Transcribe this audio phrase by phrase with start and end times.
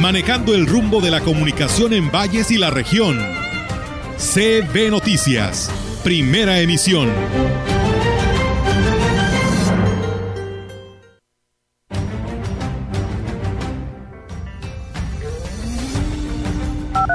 [0.00, 3.18] manejando el rumbo de la comunicación en valles y la región.
[4.18, 5.70] CB Noticias,
[6.02, 7.10] primera emisión.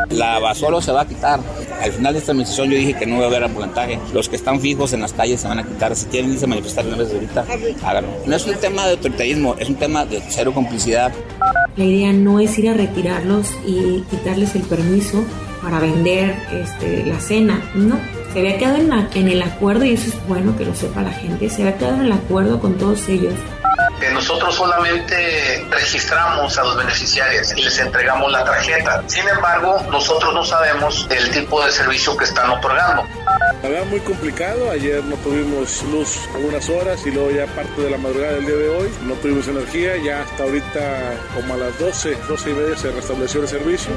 [0.10, 1.40] La basura se va a quitar.
[1.82, 4.00] Al final de esta administración yo dije que no va a haber ambulataje.
[4.14, 5.96] Los que están fijos en las calles se van a quitar.
[5.96, 7.46] Si quieren irse a manifestar una vez ahorita,
[7.84, 8.12] háganlo.
[8.26, 11.12] No es un tema de autoritarismo, es un tema de cero complicidad.
[11.78, 15.24] La idea no es ir a retirarlos y quitarles el permiso
[15.62, 18.00] para vender este, la cena, no.
[18.34, 21.02] Se había quedado en, la, en el acuerdo, y eso es bueno que lo sepa
[21.02, 23.34] la gente, se había quedado en el acuerdo con todos ellos
[24.10, 29.04] nosotros solamente registramos a los beneficiarios y les entregamos la tarjeta.
[29.08, 33.06] Sin embargo, nosotros no sabemos el tipo de servicio que están otorgando.
[33.62, 37.92] La verdad muy complicado, ayer no tuvimos luz algunas horas y luego ya parte de
[37.92, 41.78] la madrugada del día de hoy no tuvimos energía, ya hasta ahorita como a las
[41.78, 43.92] 12, 12 y media se restableció el servicio.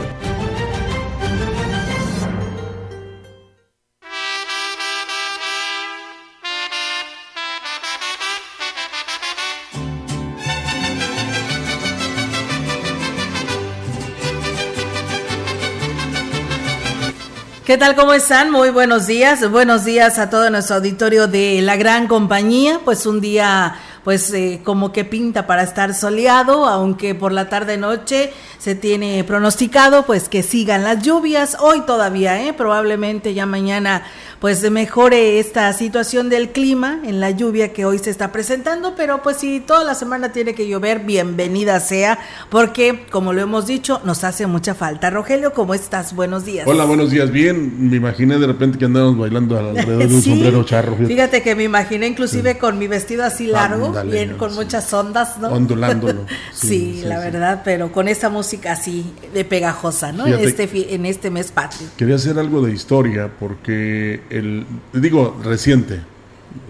[17.64, 17.96] ¿Qué tal?
[17.96, 18.50] ¿Cómo están?
[18.50, 19.50] Muy buenos días.
[19.50, 22.82] Buenos días a todo nuestro auditorio de la gran compañía.
[22.84, 27.78] Pues un día pues eh, como que pinta para estar soleado, aunque por la tarde
[27.78, 32.52] noche se tiene pronosticado pues que sigan las lluvias, hoy todavía, ¿eh?
[32.52, 34.04] probablemente ya mañana
[34.44, 39.22] pues mejore esta situación del clima en la lluvia que hoy se está presentando, pero
[39.22, 42.18] pues si toda la semana tiene que llover, bienvenida sea,
[42.50, 45.08] porque como lo hemos dicho, nos hace mucha falta.
[45.08, 46.14] Rogelio, ¿cómo estás?
[46.14, 46.66] Buenos días.
[46.68, 47.30] Hola, buenos días.
[47.30, 50.94] Bien, me imaginé de repente que andábamos bailando alrededor de un sombrero charro.
[50.94, 51.40] Fíjate.
[51.40, 55.48] que me imaginé inclusive con mi vestido así largo, bien con muchas ondas, ¿no?
[55.48, 56.26] Ondulándolo.
[56.52, 60.26] Sí, la verdad, pero con esa música así de pegajosa, ¿no?
[60.26, 61.88] en este, en este mes patrio.
[61.96, 66.00] Quería hacer algo de historia porque el, digo, reciente,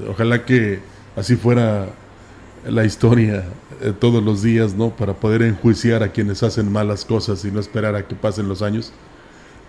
[0.09, 0.81] ojalá que
[1.17, 1.89] así fuera
[2.69, 3.45] la historia
[3.81, 4.91] eh, todos los días, ¿no?
[4.91, 8.61] Para poder enjuiciar a quienes hacen malas cosas y no esperar a que pasen los
[8.63, 8.93] años.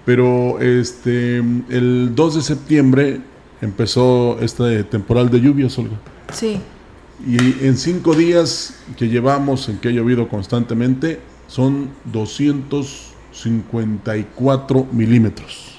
[0.06, 3.22] Pero este, el 2 de septiembre
[3.62, 5.98] empezó este temporal de lluvias, Olga.
[6.32, 6.60] Sí.
[7.26, 15.75] Y en cinco días que llevamos en que ha llovido constantemente, son 254 milímetros.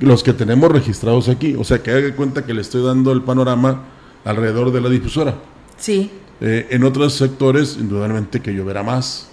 [0.00, 1.54] Los que tenemos registrados aquí.
[1.58, 3.84] O sea que haga cuenta que le estoy dando el panorama
[4.24, 5.34] alrededor de la difusora.
[5.76, 6.10] Sí.
[6.40, 9.28] Eh, en otros sectores, indudablemente que lloverá más,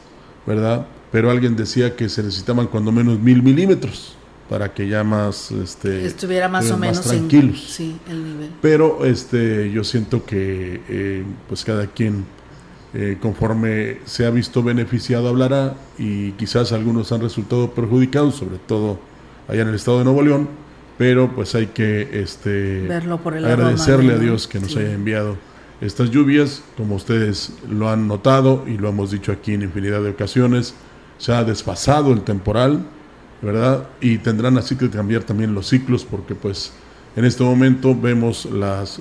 [0.46, 0.88] ¿verdad?
[1.12, 4.16] Pero alguien decía que se necesitaban cuando menos mil milímetros
[4.50, 9.72] para que ya más este estuviera más o menos tranquilos sí el nivel pero este
[9.72, 12.26] yo siento que eh, pues cada quien
[12.94, 19.00] eh, conforme se ha visto beneficiado hablará y quizás algunos han resultado perjudicados sobre todo
[19.48, 20.66] allá en el estado de Nuevo León
[20.98, 25.36] pero pues hay que este agradecerle a Dios que nos haya enviado
[25.82, 26.64] estas lluvias.
[26.78, 30.74] Como ustedes lo han notado y lo hemos dicho aquí en infinidad de ocasiones
[31.18, 32.86] se ha desfasado el temporal
[33.42, 33.88] ¿verdad?
[34.02, 36.72] Y tendrán así que cambiar también los ciclos porque pues
[37.16, 39.00] en este momento vemos las,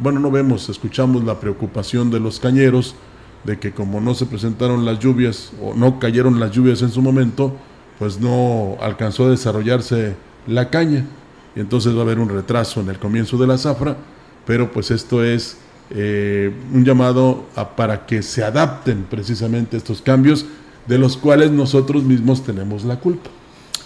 [0.00, 2.94] bueno, no vemos, escuchamos la preocupación de los cañeros
[3.44, 7.02] de que como no se presentaron las lluvias o no cayeron las lluvias en su
[7.02, 7.56] momento,
[7.98, 10.14] pues no alcanzó a desarrollarse
[10.46, 11.04] la caña
[11.54, 13.96] y entonces va a haber un retraso en el comienzo de la zafra,
[14.46, 15.56] pero pues esto es
[15.90, 20.46] eh, un llamado a, para que se adapten precisamente estos cambios
[20.86, 23.30] de los cuales nosotros mismos tenemos la culpa.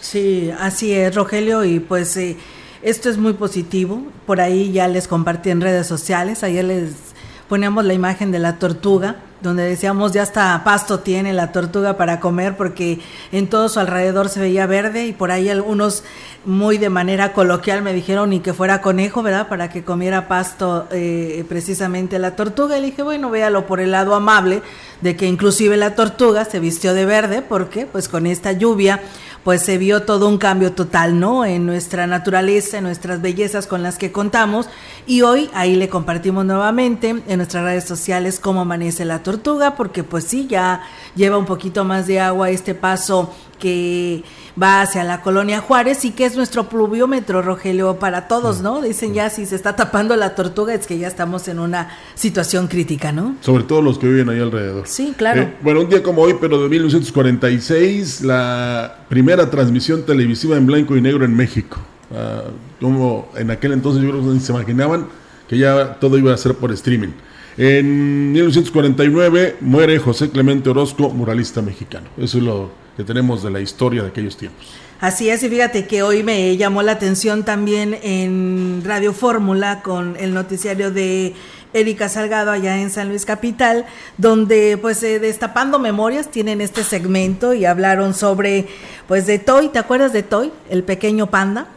[0.01, 2.37] Sí, así es, Rogelio, y pues eh,
[2.83, 4.03] esto es muy positivo.
[4.25, 7.16] Por ahí ya les compartí en redes sociales, ayer les
[7.49, 12.21] poníamos la imagen de la tortuga, donde decíamos ya hasta pasto tiene la tortuga para
[12.21, 13.01] comer porque
[13.33, 16.03] en todo su alrededor se veía verde y por ahí algunos
[16.45, 19.49] muy de manera coloquial me dijeron ni que fuera conejo, ¿verdad?
[19.49, 22.79] Para que comiera pasto eh, precisamente la tortuga.
[22.79, 24.63] Y dije, bueno, véalo por el lado amable
[25.01, 29.01] de que inclusive la tortuga se vistió de verde porque pues con esta lluvia
[29.47, 31.45] pues se vio todo un cambio total, ¿no?
[31.45, 34.69] En nuestra naturaleza, en nuestras bellezas con las que contamos.
[35.07, 40.03] Y hoy ahí le compartimos nuevamente en nuestras redes sociales cómo amanece la tortuga, porque
[40.03, 40.83] pues sí, ya
[41.15, 44.25] lleva un poquito más de agua este paso que
[44.61, 48.81] va hacia la colonia Juárez y que es nuestro pluviómetro, Rogelio, para todos, ¿no?
[48.81, 52.67] Dicen ya si se está tapando la tortuga es que ya estamos en una situación
[52.67, 53.37] crítica, ¿no?
[53.41, 54.87] Sobre todo los que viven ahí alrededor.
[54.87, 55.43] Sí, claro.
[55.43, 60.97] Eh, bueno, un día como hoy, pero de 1946, la primera transmisión televisiva en blanco
[60.97, 61.79] y negro en México.
[62.15, 62.45] Ah,
[62.81, 65.07] como en aquel entonces yo creo que se imaginaban
[65.49, 67.13] que ya todo iba a ser por streaming.
[67.59, 72.09] En 1949 muere José Clemente Orozco, muralista mexicano.
[72.19, 74.67] Eso es lo que tenemos de la historia de aquellos tiempos.
[75.01, 80.17] Así es, y fíjate que hoy me llamó la atención también en Radio Fórmula con
[80.19, 81.35] el noticiario de
[81.73, 83.85] Erika Salgado allá en San Luis Capital,
[84.17, 88.69] donde pues eh, destapando memorias tienen este segmento y hablaron sobre
[89.09, 90.51] pues de Toy, ¿te acuerdas de Toy?
[90.71, 91.69] El pequeño panda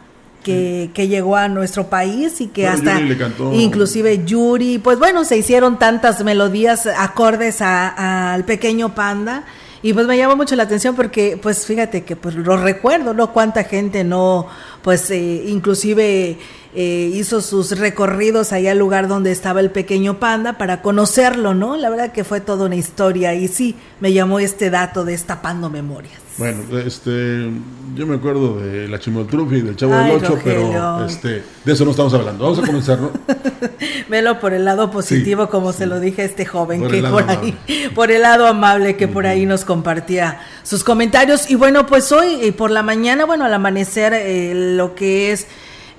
[0.42, 3.00] que, que, llegó a nuestro país y que hasta
[3.52, 9.44] inclusive Yuri, pues bueno, se hicieron tantas melodías acordes al pequeño panda
[9.82, 13.32] y pues me llamó mucho la atención porque pues fíjate que pues lo recuerdo, ¿no?
[13.32, 14.46] Cuánta gente no,
[14.82, 16.36] pues eh, inclusive
[16.74, 21.76] eh, hizo sus recorridos allá al lugar donde estaba el pequeño panda para conocerlo, ¿no?
[21.76, 25.70] La verdad que fue toda una historia y sí, me llamó este dato de Destapando
[25.70, 26.29] Memorias.
[26.40, 27.50] Bueno, este,
[27.94, 31.84] yo me acuerdo de la Chimoltrufi y del Chavo del Ocho, pero este, de eso
[31.84, 32.44] no estamos hablando.
[32.44, 33.10] Vamos a comenzar, ¿no?
[34.08, 37.58] Velo por el lado positivo, como se lo dije a este joven, que por ahí,
[37.94, 41.50] por el lado amable que por ahí nos compartía sus comentarios.
[41.50, 45.46] Y bueno, pues hoy, y por la mañana, bueno, al amanecer, eh, lo que es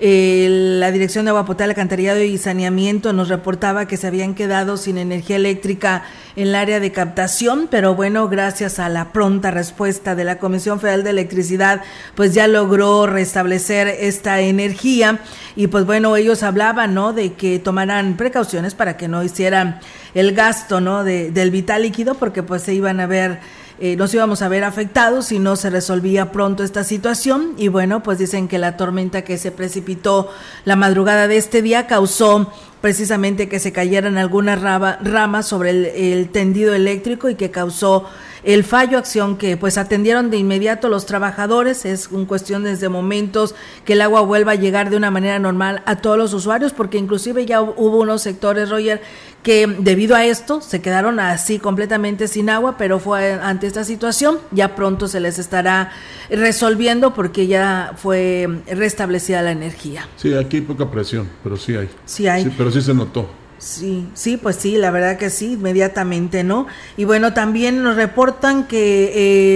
[0.03, 4.98] la Dirección de Agua Potable, Alcantarillado y Saneamiento nos reportaba que se habían quedado sin
[4.98, 6.03] energía eléctrica
[6.36, 10.80] en el área de captación, pero bueno, gracias a la pronta respuesta de la Comisión
[10.80, 11.83] Federal de Electricidad,
[12.15, 15.19] pues ya logró restablecer esta energía
[15.56, 17.13] y pues bueno, ellos hablaban, ¿no?
[17.13, 19.81] De que tomaran precauciones para que no hicieran
[20.15, 21.03] el gasto, ¿no?
[21.03, 23.39] De, del vital líquido, porque pues se iban a ver
[23.83, 27.55] eh, nos íbamos a ver afectados si no se resolvía pronto esta situación.
[27.57, 30.29] Y bueno, pues dicen que la tormenta que se precipitó
[30.65, 36.73] la madrugada de este día causó precisamente que se cayeran algunas ramas sobre el tendido
[36.73, 38.07] eléctrico y que causó
[38.43, 43.53] el fallo, acción que pues atendieron de inmediato los trabajadores, es un cuestión desde momentos
[43.85, 46.97] que el agua vuelva a llegar de una manera normal a todos los usuarios, porque
[46.97, 49.01] inclusive ya hubo unos sectores, Roger,
[49.43, 54.39] que debido a esto se quedaron así completamente sin agua, pero fue ante esta situación,
[54.51, 55.91] ya pronto se les estará
[56.29, 60.07] resolviendo porque ya fue restablecida la energía.
[60.15, 61.89] Sí, aquí hay poca presión, pero sí hay.
[62.05, 62.43] Sí hay.
[62.43, 63.27] Sí, pero sí se notó.
[63.62, 66.65] Sí, sí, pues sí, la verdad que sí, inmediatamente, ¿no?
[66.97, 69.12] Y bueno, también nos reportan que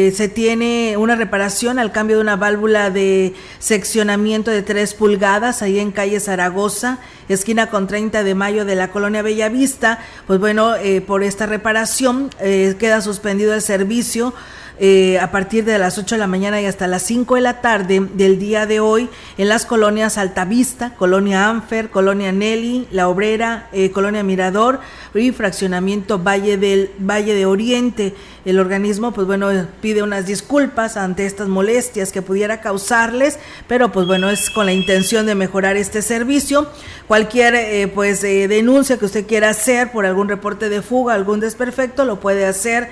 [0.08, 5.64] eh, se tiene una reparación al cambio de una válvula de seccionamiento de 3 pulgadas
[5.64, 9.98] ahí en calle Zaragoza, esquina con 30 de mayo de la colonia Bellavista.
[10.28, 14.36] Pues bueno, eh, por esta reparación eh, queda suspendido el servicio
[14.78, 17.62] eh, a partir de las 8 de la mañana y hasta las 5 de la
[17.62, 23.70] tarde del día de hoy en las colonias Altavista, Colonia Anfer, Colonia Nelly, La Obrera,
[23.72, 24.82] eh, Colonia Mirador
[25.14, 28.16] y Fraccionamiento Valle del Valle de Oriente.
[28.44, 29.50] El organismo, pues bueno,
[29.82, 33.40] pide unas disculpas ante estas molestias que pudiera causarles,
[33.70, 36.68] pero pues bueno, es con la intención de mejorar este servicio.
[37.08, 42.04] Cualquier eh, pues denuncia que usted quiera hacer por algún reporte de fuga, algún desperfecto,
[42.04, 42.90] lo puede hacer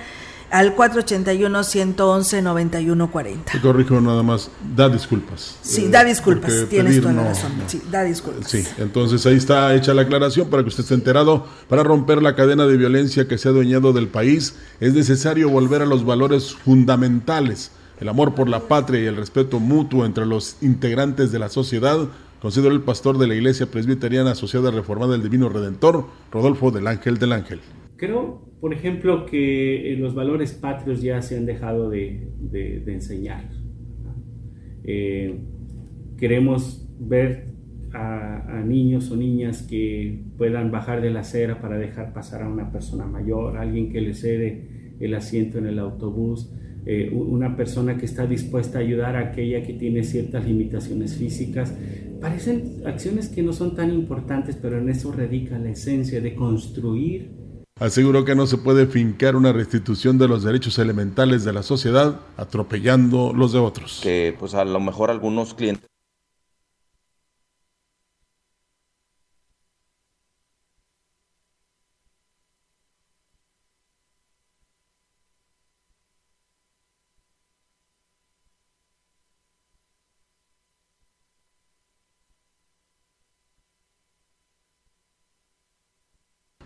[0.50, 3.44] al 481-111-9140.
[3.50, 5.56] Te corrijo nada más, da disculpas.
[5.62, 7.50] Sí, da disculpas, tienes toda la razón.
[7.66, 8.48] Sí, da disculpas.
[8.50, 11.46] Sí, entonces ahí está hecha la aclaración para que usted esté enterado.
[11.68, 15.82] Para romper la cadena de violencia que se ha adueñado del país, es necesario volver
[15.82, 20.56] a los valores fundamentales, el amor por la patria y el respeto mutuo entre los
[20.60, 22.08] integrantes de la sociedad,
[22.40, 27.18] consideró el pastor de la Iglesia Presbiteriana Asociada Reformada del Divino Redentor, Rodolfo del Ángel
[27.18, 27.60] del Ángel.
[28.04, 32.20] Creo, por ejemplo, que eh, los valores patrios ya se han dejado de,
[32.86, 33.48] enseñar.
[34.84, 35.38] Eh,
[36.18, 37.46] queremos ver
[37.94, 42.70] a, niños o niñas que puedan bajar de la acera para dejar pasar a una
[42.70, 46.52] persona mayor, alguien que le cede el asiento en el autobús,
[46.84, 51.74] eh, una persona que está dispuesta a ayudar a aquella que tiene ciertas limitaciones físicas.
[52.20, 57.43] Parecen acciones que no son tan importantes, pero en eso radica la esencia de construir
[57.80, 62.20] Aseguró que no se puede fincar una restitución de los derechos elementales de la sociedad
[62.36, 63.98] atropellando los de otros.
[64.00, 65.88] Que pues a lo mejor algunos clientes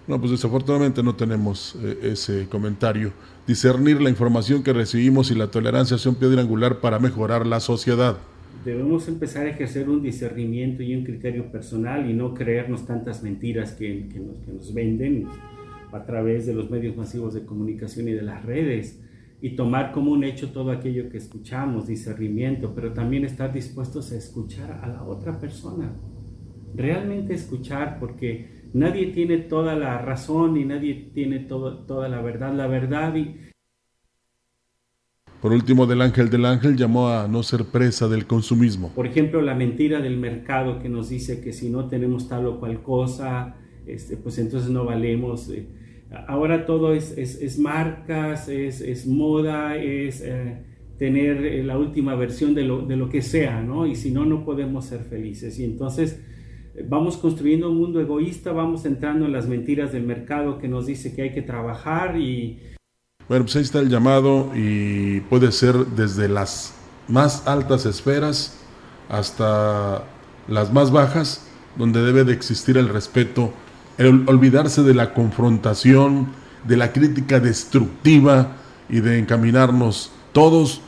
[0.09, 3.13] No, pues desafortunadamente no tenemos eh, ese comentario.
[3.47, 8.17] Discernir la información que recibimos y la tolerancia son piedra angular para mejorar la sociedad.
[8.65, 13.73] Debemos empezar a ejercer un discernimiento y un criterio personal y no creernos tantas mentiras
[13.73, 15.29] que, nos, que nos venden
[15.93, 18.99] a través de los medios masivos de comunicación y de las redes
[19.43, 24.17] y tomar como un hecho todo aquello que escuchamos, discernimiento, pero también estar dispuestos a
[24.17, 25.93] escuchar a la otra persona.
[26.75, 32.53] Realmente escuchar porque nadie tiene toda la razón y nadie tiene todo, toda la verdad.
[32.55, 33.37] La verdad y...
[35.41, 38.93] Por último, del ángel del ángel llamó a no ser presa del consumismo.
[38.95, 42.59] Por ejemplo, la mentira del mercado que nos dice que si no tenemos tal o
[42.59, 43.55] cual cosa,
[43.87, 45.49] este, pues entonces no valemos.
[45.51, 45.69] Eh,
[46.27, 50.59] ahora todo es, es, es marcas, es, es, moda, es eh,
[50.99, 53.87] tener eh, la última versión de lo, de lo que sea, ¿no?
[53.87, 55.57] Y si no, no podemos ser felices.
[55.61, 56.21] Y entonces
[56.87, 61.15] vamos construyendo un mundo egoísta, vamos entrando en las mentiras del mercado que nos dice
[61.15, 62.61] que hay que trabajar y...
[63.29, 66.75] Bueno, pues ahí está el llamado y puede ser desde las
[67.09, 68.59] más altas esferas
[69.09, 70.05] hasta
[70.47, 73.53] las más bajas, donde debe de existir el respeto,
[73.99, 76.29] el olvidarse de la confrontación,
[76.67, 78.57] de la crítica destructiva
[78.89, 80.81] y de encaminarnos todos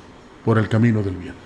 [0.44, 1.39] por el camino del bien.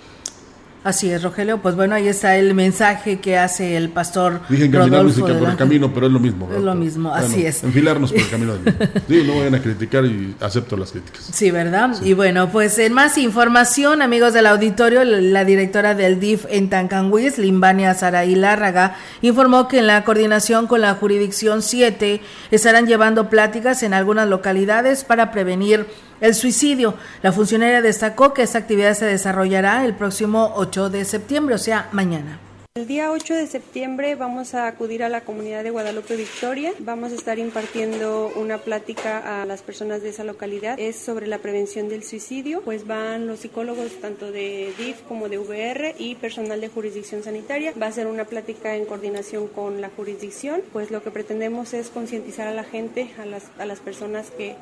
[0.84, 1.62] Así es, Rogelio.
[1.62, 4.42] Pues bueno, ahí está el mensaje que hace el pastor.
[4.50, 6.46] Dije encaminarnos y que por el camino, pero es lo mismo.
[6.54, 7.64] Es lo mismo, así es.
[7.64, 8.52] Enfilarnos por el camino.
[9.08, 11.26] sí, no vayan a criticar y acepto las críticas.
[11.32, 11.96] Sí, ¿verdad?
[12.02, 17.38] Y bueno, pues en más información, amigos del auditorio, la directora del DIF en Tancanguis,
[17.38, 23.82] Limbania Saraí Lárraga, informó que en la coordinación con la jurisdicción 7 estarán llevando pláticas
[23.82, 25.86] en algunas localidades para prevenir
[26.24, 26.94] el suicidio.
[27.22, 31.88] La funcionaria destacó que esta actividad se desarrollará el próximo 8 de septiembre, o sea,
[31.92, 32.40] mañana.
[32.76, 36.72] El día 8 de septiembre vamos a acudir a la comunidad de Guadalupe Victoria.
[36.80, 40.80] Vamos a estar impartiendo una plática a las personas de esa localidad.
[40.80, 42.62] Es sobre la prevención del suicidio.
[42.62, 47.72] Pues van los psicólogos tanto de DIF como de VR y personal de jurisdicción sanitaria.
[47.80, 50.60] Va a ser una plática en coordinación con la jurisdicción.
[50.72, 54.56] Pues lo que pretendemos es concientizar a la gente, a las, a las personas que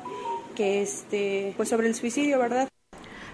[0.53, 2.69] que este, pues sobre el suicidio, ¿verdad?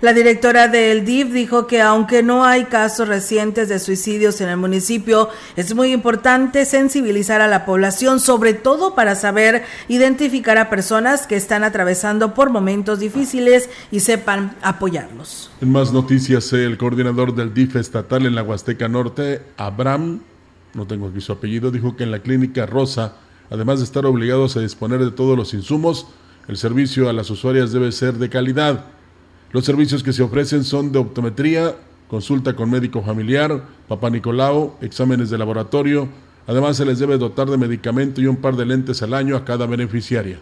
[0.02, 4.56] La directora del DIF dijo que aunque no hay casos recientes de suicidios en el
[4.56, 11.28] municipio, es muy importante sensibilizar a la población, sobre todo para saber identificar a personas
[11.28, 15.52] que están atravesando por momentos difíciles y sepan apoyarlos.
[15.60, 20.22] En más noticias, el coordinador del DIF estatal en la Huasteca Norte, Abraham,
[20.76, 23.16] no tengo aquí su apellido, dijo que en la clínica Rosa,
[23.50, 26.08] además de estar obligados a disponer de todos los insumos,
[26.50, 28.86] el servicio a las usuarias debe ser de calidad.
[29.52, 31.76] Los servicios que se ofrecen son de optometría,
[32.08, 36.10] consulta con médico familiar, papá Nicolau, exámenes de laboratorio.
[36.48, 39.46] Además, se les debe dotar de medicamento y un par de lentes al año a
[39.46, 40.40] cada beneficiaria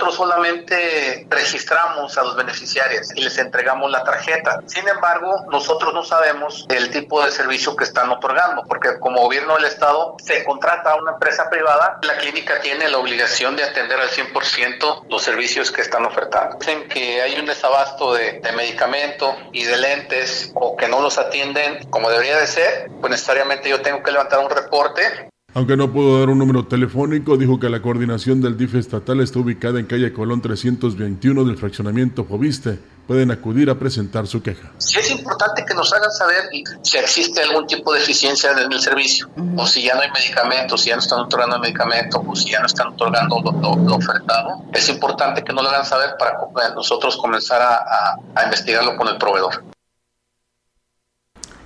[0.00, 4.60] nosotros solamente registramos a los beneficiarios y les entregamos la tarjeta.
[4.64, 9.56] Sin embargo, nosotros no sabemos el tipo de servicio que están otorgando, porque como gobierno
[9.56, 14.00] del Estado se contrata a una empresa privada, la clínica tiene la obligación de atender
[14.00, 16.56] al 100% los servicios que están ofertando.
[16.58, 21.18] Dicen que hay un desabasto de, de medicamento y de lentes o que no los
[21.18, 25.92] atienden como debería de ser, pues necesariamente yo tengo que levantar un reporte aunque no
[25.92, 29.86] pudo dar un número telefónico, dijo que la coordinación del DIF estatal está ubicada en
[29.86, 32.78] calle Colón 321 del fraccionamiento Joviste.
[33.06, 34.70] Pueden acudir a presentar su queja.
[34.78, 36.44] Sí es importante que nos hagan saber
[36.82, 40.82] si existe algún tipo de eficiencia en el servicio, o si ya no hay medicamentos,
[40.82, 44.62] si ya no están otorgando medicamentos, o si ya no están otorgando lo, ofertado.
[44.72, 49.64] Es importante que nos lo hagan saber para nosotros comenzar a investigarlo con el proveedor.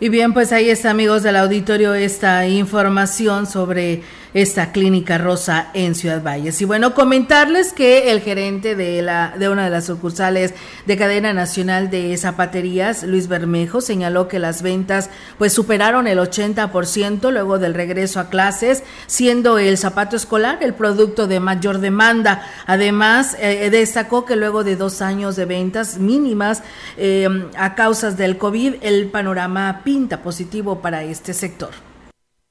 [0.05, 4.03] Y bien, pues ahí está, amigos del auditorio, esta información sobre
[4.35, 6.61] esta clínica rosa en Ciudad Valles.
[6.61, 10.55] Y bueno, comentarles que el gerente de, la, de una de las sucursales
[10.87, 17.31] de cadena nacional de zapaterías, Luis Bermejo, señaló que las ventas pues superaron el 80%
[17.31, 22.43] luego del regreso a clases, siendo el zapato escolar el producto de mayor demanda.
[22.67, 26.63] Además, eh, destacó que luego de dos años de ventas mínimas
[26.97, 31.94] eh, a causas del COVID, el panorama pinta positivo para este sector.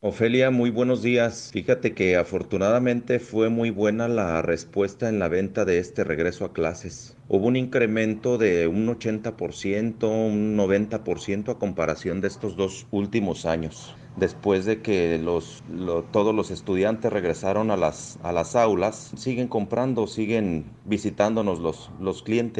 [0.06, 1.50] Ofelia, muy buenos días.
[1.54, 6.52] Fíjate que afortunadamente fue muy buena la respuesta en la venta de este regreso a
[6.52, 7.16] clases.
[7.30, 13.96] Hubo un incremento de un 80%, un 90% a comparación de estos dos últimos años.
[14.18, 15.64] Después de que los,
[16.12, 22.24] todos los estudiantes regresaron a las, a las aulas, siguen comprando, siguen visitándonos los, los
[22.24, 22.60] clientes.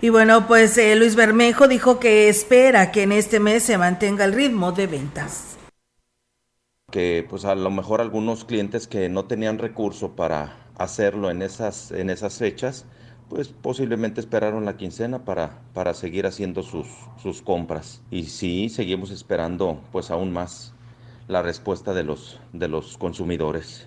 [0.00, 4.24] Y bueno, pues eh, Luis Bermejo dijo que espera que en este mes se mantenga
[4.24, 5.56] el ritmo de ventas
[6.90, 11.92] que pues a lo mejor algunos clientes que no tenían recurso para, hacerlo en esas,
[11.92, 12.86] en esas fechas,
[13.28, 16.86] pues posiblemente esperaron la quincena para, para seguir haciendo sus,
[17.22, 18.00] sus compras.
[18.10, 20.72] Y sí, seguimos esperando pues aún más
[21.28, 23.86] la respuesta de los, de los consumidores.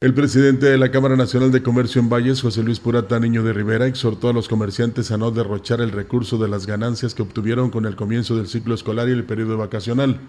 [0.00, 3.52] El presidente de la Cámara Nacional de Comercio en Valles, José Luis Purata Niño de
[3.52, 7.70] Rivera, exhortó a los comerciantes a no derrochar el recurso de las ganancias que obtuvieron
[7.70, 10.20] con el comienzo del ciclo escolar y el periodo vacacional.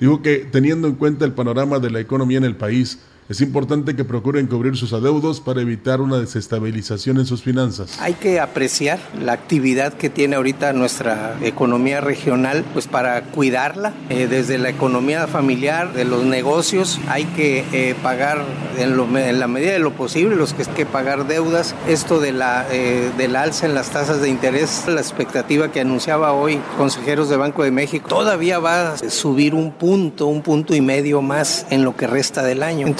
[0.00, 2.98] Dijo que, teniendo en cuenta el panorama de la economía en el país,
[3.28, 7.98] es importante que procuren cubrir sus adeudos para evitar una desestabilización en sus finanzas.
[8.00, 14.28] Hay que apreciar la actividad que tiene ahorita nuestra economía regional, pues para cuidarla, eh,
[14.28, 18.44] desde la economía familiar, de los negocios, hay que eh, pagar
[18.78, 18.96] en,
[19.38, 21.74] la medida de lo posible los que hay que pagar deudas.
[21.86, 26.32] Esto de la, eh, del alza en las tasas de interés, la expectativa que anunciaba
[26.32, 30.80] hoy consejeros de Banco de México, todavía va a subir un punto, un punto y
[30.80, 32.94] medio más en lo que resta del año.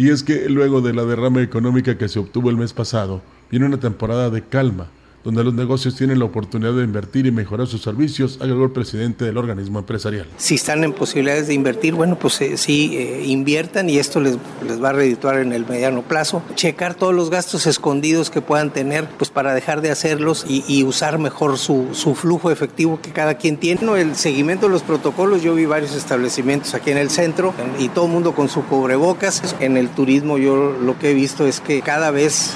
[0.00, 3.66] Y es que luego de la derrama económica que se obtuvo el mes pasado, viene
[3.66, 4.86] una temporada de calma
[5.24, 9.24] donde los negocios tienen la oportunidad de invertir y mejorar sus servicios, agregó el presidente
[9.24, 10.26] del organismo empresarial.
[10.36, 14.38] Si están en posibilidades de invertir, bueno, pues eh, sí, eh, inviertan y esto les,
[14.66, 16.42] les va a redituar en el mediano plazo.
[16.54, 21.18] Checar todos los gastos escondidos que puedan tener, pues para dejar de hacerlos y, usar
[21.18, 23.80] mejor su, su, flujo efectivo que cada quien tiene.
[24.00, 28.06] el seguimiento de los protocolos, yo vi varios establecimientos aquí en el centro y todo
[28.06, 29.54] el mundo con su cubrebocas.
[29.60, 32.54] En el turismo yo lo que he visto es que cada vez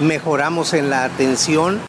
[0.00, 1.80] mejoramos en la atención.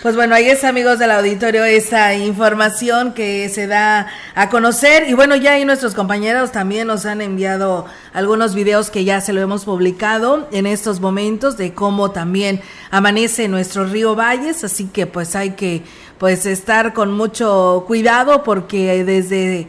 [0.00, 5.08] Pues bueno, ahí es amigos del auditorio esa información que se da a conocer.
[5.08, 9.32] Y bueno, ya ahí nuestros compañeros también nos han enviado algunos videos que ya se
[9.32, 12.60] lo hemos publicado en estos momentos de cómo también
[12.92, 15.82] amanece nuestro río Valles, así que pues hay que
[16.18, 19.66] pues estar con mucho cuidado porque desde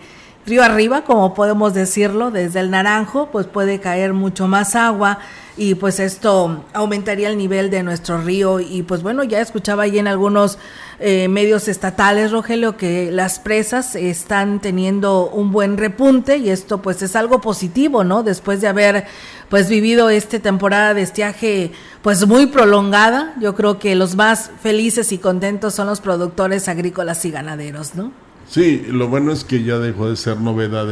[0.49, 5.19] río arriba, como podemos decirlo, desde el Naranjo, pues puede caer mucho más agua
[5.55, 9.99] y pues esto aumentaría el nivel de nuestro río y pues bueno, ya escuchaba ahí
[9.99, 10.57] en algunos
[10.99, 17.01] eh, medios estatales, Rogelio, que las presas están teniendo un buen repunte y esto pues
[17.01, 18.23] es algo positivo, ¿no?
[18.23, 19.05] Después de haber
[19.49, 25.11] pues vivido esta temporada de estiaje pues muy prolongada, yo creo que los más felices
[25.11, 28.28] y contentos son los productores agrícolas y ganaderos, ¿no?
[28.49, 30.87] Sí, lo bueno es que ya dejó de ser novedad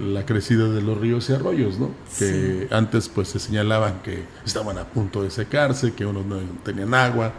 [0.00, 1.90] la crecida de los ríos y arroyos, ¿no?
[2.20, 6.94] Que antes pues se señalaban que estaban a punto de secarse, que unos no tenían
[6.94, 7.32] agua,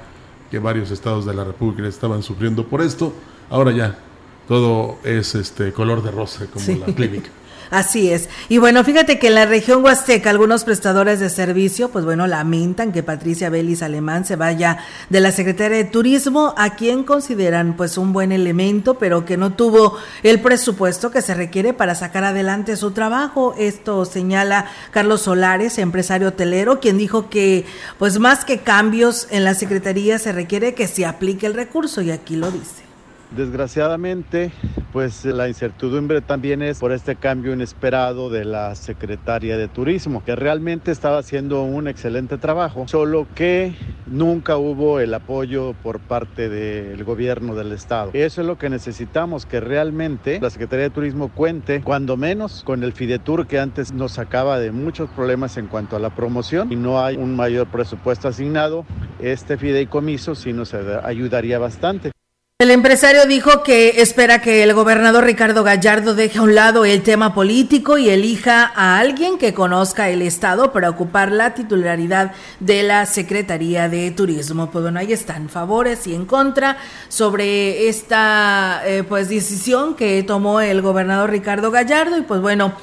[0.51, 3.13] que varios estados de la República estaban sufriendo por esto.
[3.49, 3.97] Ahora ya
[4.45, 7.29] todo es este color de rosa como la clínica.
[7.71, 8.29] Así es.
[8.49, 12.91] Y bueno, fíjate que en la región Huasteca algunos prestadores de servicio, pues bueno, lamentan
[12.91, 14.77] que Patricia Belis Alemán se vaya
[15.09, 19.53] de la Secretaría de Turismo, a quien consideran pues un buen elemento, pero que no
[19.53, 23.55] tuvo el presupuesto que se requiere para sacar adelante su trabajo.
[23.57, 27.65] Esto señala Carlos Solares, empresario hotelero, quien dijo que
[27.97, 32.11] pues más que cambios en la Secretaría se requiere que se aplique el recurso y
[32.11, 32.84] aquí lo dice.
[33.31, 34.51] Desgraciadamente,
[34.93, 40.35] pues la incertidumbre también es por este cambio inesperado de la secretaria de Turismo, que
[40.35, 43.73] realmente estaba haciendo un excelente trabajo, solo que
[44.05, 48.11] nunca hubo el apoyo por parte del gobierno del estado.
[48.13, 52.83] Eso es lo que necesitamos, que realmente la Secretaría de Turismo cuente, cuando menos, con
[52.83, 56.75] el Fidetur que antes nos sacaba de muchos problemas en cuanto a la promoción y
[56.75, 58.85] no hay un mayor presupuesto asignado.
[59.19, 62.11] Este fideicomiso sí nos ayudaría bastante.
[62.57, 67.01] El empresario dijo que espera que el gobernador Ricardo Gallardo deje a un lado el
[67.01, 72.83] tema político y elija a alguien que conozca el Estado para ocupar la titularidad de
[72.83, 74.71] la Secretaría de Turismo.
[74.71, 76.77] Pues bueno, ahí están favores y en contra
[77.09, 82.73] sobre esta eh, pues decisión que tomó el gobernador Ricardo Gallardo y pues bueno,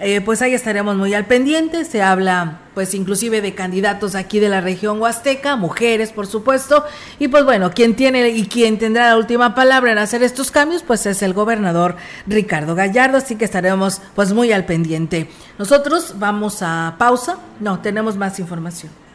[0.00, 1.84] eh, pues ahí estaremos muy al pendiente.
[1.84, 6.84] Se habla, pues, inclusive de candidatos aquí de la región huasteca, mujeres, por supuesto.
[7.18, 10.82] Y pues bueno, quien tiene y quien tendrá la última palabra en hacer estos cambios,
[10.82, 13.18] pues es el gobernador Ricardo Gallardo.
[13.18, 15.30] Así que estaremos, pues, muy al pendiente.
[15.58, 17.38] Nosotros vamos a pausa.
[17.60, 19.09] No, tenemos más información.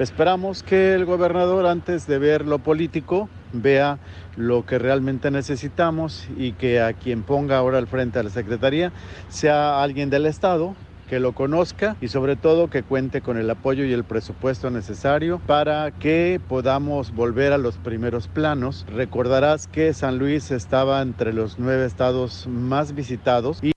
[0.00, 3.98] Esperamos que el gobernador, antes de ver lo político, vea
[4.34, 8.92] lo que realmente necesitamos y que a quien ponga ahora al frente de la Secretaría
[9.28, 10.74] sea alguien del Estado
[11.10, 15.38] que lo conozca y sobre todo que cuente con el apoyo y el presupuesto necesario
[15.46, 18.86] para que podamos volver a los primeros planos.
[18.88, 23.72] Recordarás que San Luis estaba entre los nueve estados más visitados y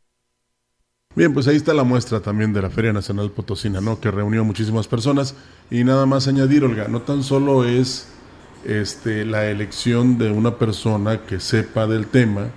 [1.15, 3.99] Bien, pues ahí está la muestra también de la Feria Nacional Potosina, ¿no?
[3.99, 5.35] Que reunió a muchísimas personas
[5.69, 8.07] y nada más añadir, Olga, no tan solo es
[8.65, 12.47] este, la elección de una persona que sepa del tema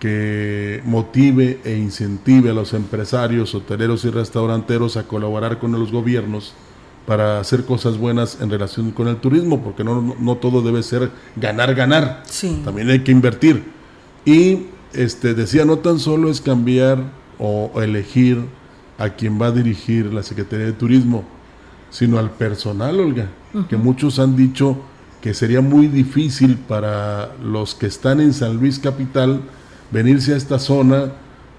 [0.00, 6.52] que motive e incentive a los empresarios, hoteleros y restauranteros a colaborar con los gobiernos
[7.06, 11.10] para hacer cosas buenas en relación con el turismo, porque no, no, todo debe ser
[11.36, 12.22] ganar, ganar.
[12.64, 13.62] También hay que invertir.
[14.24, 16.98] Y este, decía, no tan solo es cambiar
[17.44, 18.44] o, elegir
[18.98, 21.24] a quien va a dirigir la Secretaría de Turismo,
[21.90, 23.28] sino al personal, Olga,
[23.68, 24.78] que muchos han dicho
[25.20, 29.40] que sería muy difícil para los que están en San Luis Capital
[29.90, 31.12] venirse a esta zona,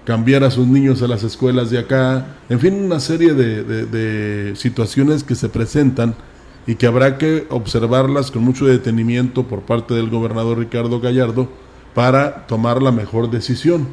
[0.04, 5.24] cambiar a sus niños a las escuelas de acá, en fin, una serie de, situaciones
[5.24, 6.14] que se presentan
[6.66, 11.48] y que habrá que observarlas con mucho detenimiento por parte del gobernador Ricardo Gallardo
[11.92, 13.88] para tomar la mejor decisión.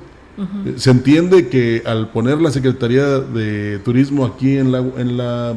[0.78, 5.54] Se entiende que al poner la Secretaría de Turismo aquí en la, en la,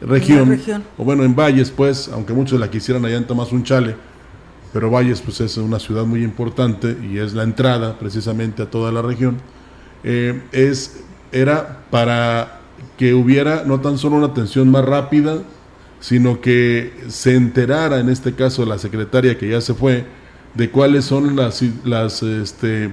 [0.00, 0.60] región,
[0.96, 3.96] o bueno, en Valles, pues, aunque muchos la quisieran allá en Tomás Unchale,
[4.72, 8.92] pero Valles pues es una ciudad muy importante y es la entrada precisamente a toda
[8.92, 9.38] la región,
[10.04, 12.60] eh, es, era para
[12.98, 15.38] que hubiera no tan solo una atención más rápida,
[16.00, 20.04] sino que se enterara, en este caso la secretaria que ya se fue,
[20.54, 22.92] de cuáles son las, las este,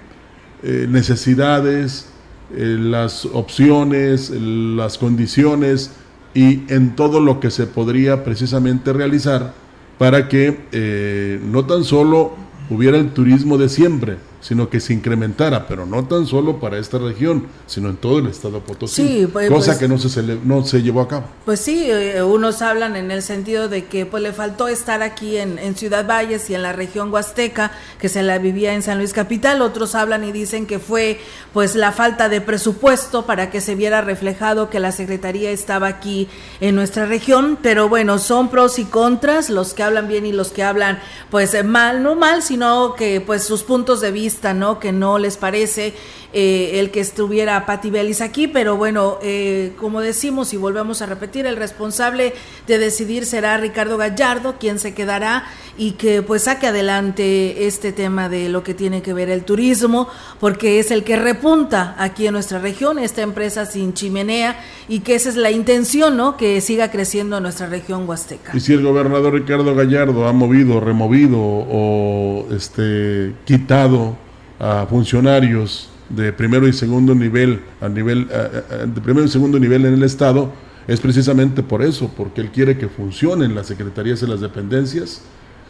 [0.63, 2.07] eh, necesidades,
[2.55, 5.91] eh, las opciones, las condiciones
[6.33, 9.53] y en todo lo que se podría precisamente realizar
[9.97, 12.33] para que eh, no tan solo
[12.69, 16.97] hubiera el turismo de siempre, sino que se incrementara, pero no tan solo para esta
[16.97, 20.81] región, sino en todo el estado Potosí, pues, cosa pues que no se, no se
[20.81, 21.23] llevó a cabo.
[21.45, 25.37] Pues sí, eh, unos hablan en el sentido de que pues le faltó estar aquí
[25.37, 28.97] en, en, Ciudad Valles y en la región Huasteca, que se la vivía en San
[28.97, 31.21] Luis Capital, otros hablan y dicen que fue
[31.53, 36.27] pues la falta de presupuesto para que se viera reflejado que la Secretaría estaba aquí
[36.59, 40.49] en nuestra región, pero bueno, son pros y contras, los que hablan bien y los
[40.49, 40.99] que hablan
[41.31, 44.79] pues mal, no mal, sino que pues sus puntos de vista ¿no?
[44.79, 45.93] Que no les parece
[46.35, 51.05] eh, el que estuviera Patti Bellis aquí, pero bueno, eh, como decimos y volvemos a
[51.05, 52.33] repetir, el responsable
[52.65, 55.43] de decidir será Ricardo Gallardo, quien se quedará
[55.77, 60.07] y que pues saque adelante este tema de lo que tiene que ver el turismo,
[60.39, 65.13] porque es el que repunta aquí en nuestra región, esta empresa sin chimenea, y que
[65.13, 66.35] esa es la intención, ¿no?
[66.35, 68.55] Que siga creciendo nuestra región huasteca.
[68.55, 74.22] Y si el gobernador Ricardo Gallardo ha movido, removido o este quitado
[74.63, 79.93] a funcionarios de primero y segundo nivel, a nivel de primero y segundo nivel en
[79.95, 80.53] el Estado,
[80.87, 85.21] es precisamente por eso, porque él quiere que funcionen las secretarías y las dependencias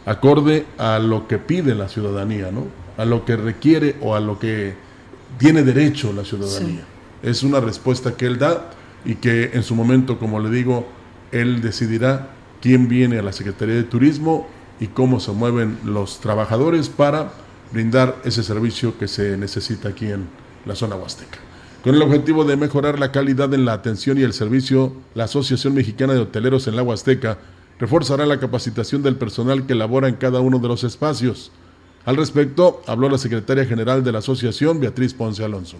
[0.06, 2.66] acorde a lo que pide la ciudadanía, ¿no?
[2.96, 4.74] A lo que requiere o a lo que
[5.38, 6.84] tiene derecho la ciudadanía.
[7.22, 8.70] Es una respuesta que él da
[9.04, 10.86] y que en su momento, como le digo,
[11.32, 12.30] él decidirá
[12.60, 14.46] quién viene a la Secretaría de Turismo
[14.78, 17.32] y cómo se mueven los trabajadores para
[17.74, 20.28] brindar ese servicio que se necesita aquí en
[20.64, 21.38] la zona huasteca.
[21.82, 25.74] Con el objetivo de mejorar la calidad en la atención y el servicio, la Asociación
[25.74, 27.36] Mexicana de Hoteleros en la Huasteca
[27.78, 31.50] reforzará la capacitación del personal que labora en cada uno de los espacios.
[32.06, 35.76] Al respecto, habló la secretaria general de la asociación, Beatriz Ponce Alonso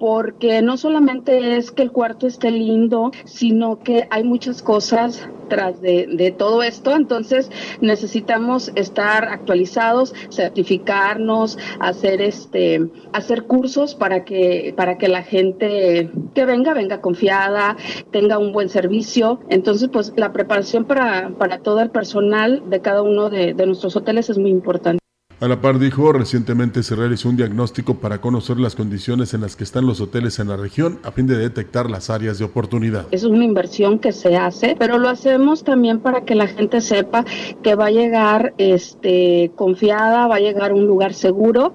[0.00, 5.82] porque no solamente es que el cuarto esté lindo, sino que hay muchas cosas tras
[5.82, 14.96] de, todo esto, entonces necesitamos estar actualizados, certificarnos, hacer este, hacer cursos para que, para
[14.96, 17.76] que la gente que venga, venga confiada,
[18.10, 19.40] tenga un buen servicio.
[19.50, 24.30] Entonces, pues la preparación para, para todo el personal de cada uno de nuestros hoteles
[24.30, 24.99] es muy importante.
[25.42, 29.56] A la par dijo, recientemente se realizó un diagnóstico para conocer las condiciones en las
[29.56, 33.06] que están los hoteles en la región a fin de detectar las áreas de oportunidad.
[33.10, 37.24] Es una inversión que se hace, pero lo hacemos también para que la gente sepa
[37.62, 41.72] que va a llegar este, confiada, va a llegar a un lugar seguro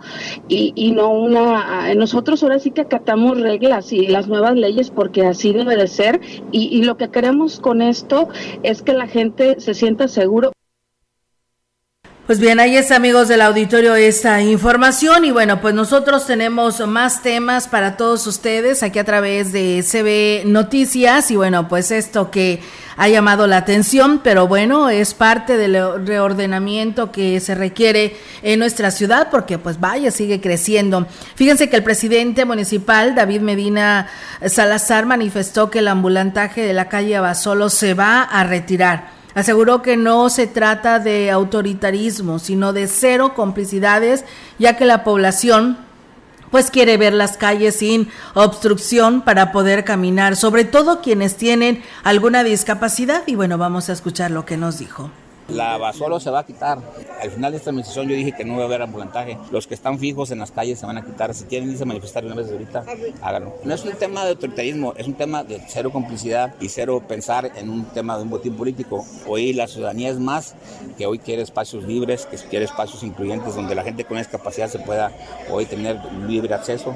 [0.47, 1.91] y, no una...
[1.95, 6.21] Nosotros ahora sí que acatamos reglas y las nuevas leyes porque así debe de ser
[6.51, 8.29] y, y lo que queremos con esto
[8.61, 10.54] es que la gente se sienta seguro.
[12.25, 17.21] Pues bien, ahí es amigos del auditorio esta información y bueno, pues nosotros tenemos más
[17.21, 22.63] temas para todos ustedes aquí a través de CB Noticias y bueno, pues esto que
[22.97, 28.89] ha llamado la atención, pero bueno, es parte del reordenamiento que se requiere en nuestra
[28.89, 31.05] ciudad porque pues vaya, sigue creciendo.
[31.35, 34.07] Fíjense que el presidente municipal David Medina
[34.47, 39.13] Salazar manifestó que el ambulantaje de la calle Abasolo se va a retirar.
[39.35, 44.23] Aseguró que no se trata de autoritarismo, sino de cero complicidades,
[44.57, 45.77] ya que la población
[46.51, 52.45] pues quiere ver las calles sin obstrucción para poder caminar, sobre todo quienes tienen alguna
[52.45, 53.23] discapacidad.
[53.25, 55.11] Y bueno, vamos a escuchar lo que nos dijo.
[55.49, 56.79] La basura se va a quitar.
[57.21, 59.37] Al final de esta administración yo dije que no va a haber ambulantaje.
[59.51, 61.33] Los que están fijos en las calles se van a quitar.
[61.33, 62.83] Si quieren irse a manifestar una vez ahorita,
[63.21, 63.55] háganlo.
[63.63, 67.51] No es un tema de autoritarismo, es un tema de cero complicidad y cero pensar
[67.55, 69.05] en un tema de un botín político.
[69.27, 70.55] Hoy la ciudadanía es más
[70.97, 74.79] que hoy quiere espacios libres, que quiere espacios incluyentes donde la gente con discapacidad se
[74.79, 75.11] pueda
[75.51, 76.95] hoy tener libre acceso.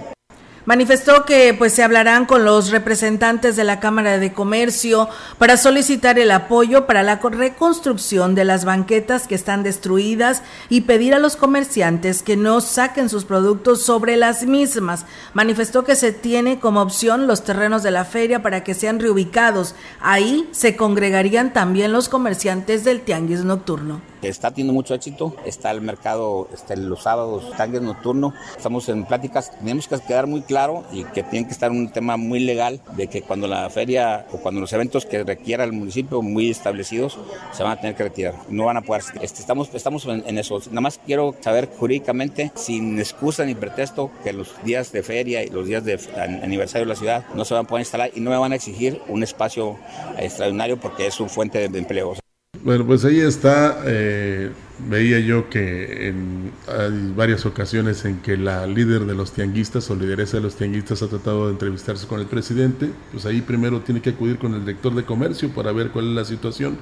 [0.69, 6.19] Manifestó que pues se hablarán con los representantes de la Cámara de Comercio para solicitar
[6.19, 11.37] el apoyo para la reconstrucción de las banquetas que están destruidas y pedir a los
[11.37, 15.07] comerciantes que no saquen sus productos sobre las mismas.
[15.33, 19.73] Manifestó que se tiene como opción los terrenos de la feria para que sean reubicados.
[19.99, 25.35] Ahí se congregarían también los comerciantes del tianguis nocturno está teniendo mucho éxito.
[25.45, 28.33] Está el mercado este, los sábados, tanques nocturno.
[28.55, 29.51] Estamos en pláticas.
[29.57, 33.07] Tenemos que quedar muy claro y que tiene que estar un tema muy legal de
[33.07, 37.17] que cuando la feria o cuando los eventos que requiera el municipio muy establecidos
[37.53, 38.35] se van a tener que retirar.
[38.49, 39.03] No van a poder.
[39.21, 40.59] Este, estamos estamos en, eso.
[40.69, 45.47] Nada más quiero saber jurídicamente, sin excusa ni pretexto, que los días de feria y
[45.47, 45.97] los días de
[46.43, 48.55] aniversario de la ciudad no se van a poder instalar y no me van a
[48.55, 49.77] exigir un espacio
[50.17, 52.28] extraordinario porque es su fuente de, de empleo.
[52.63, 53.79] Bueno, pues ahí está.
[53.85, 54.51] Eh,
[54.89, 59.95] veía yo que en, hay varias ocasiones en que la líder de los tianguistas o
[59.95, 62.89] lideresa de los tianguistas ha tratado de entrevistarse con el presidente.
[63.11, 66.15] Pues ahí primero tiene que acudir con el director de comercio para ver cuál es
[66.15, 66.77] la situación.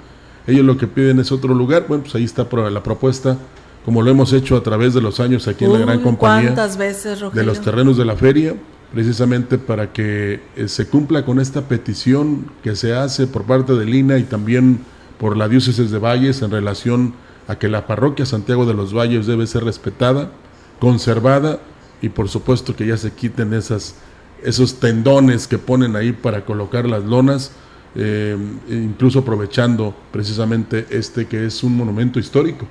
[0.47, 1.85] Ellos lo que piden es otro lugar.
[1.87, 3.37] Bueno, pues ahí está la propuesta,
[3.85, 6.55] como lo hemos hecho a través de los años aquí en la gran compañía.
[6.77, 8.55] veces, De los terrenos de la feria
[8.93, 13.83] precisamente para que eh, se cumpla con esta petición que se hace por parte de
[13.83, 14.79] Lina y también
[15.19, 17.13] por la diócesis de Valles en relación
[17.47, 20.31] a que la parroquia Santiago de los Valles debe ser respetada,
[20.79, 21.59] conservada
[22.01, 23.95] y por supuesto que ya se quiten esas,
[24.43, 27.51] esos tendones que ponen ahí para colocar las lonas,
[27.95, 28.37] eh,
[28.69, 32.67] incluso aprovechando precisamente este que es un monumento histórico,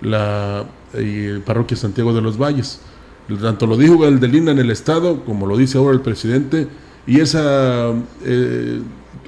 [0.00, 0.64] la
[1.44, 2.80] parroquia Santiago de los Valles.
[3.40, 6.68] Tanto lo dijo el Lina en el Estado, como lo dice ahora el presidente,
[7.06, 7.92] y esa
[8.24, 8.80] eh,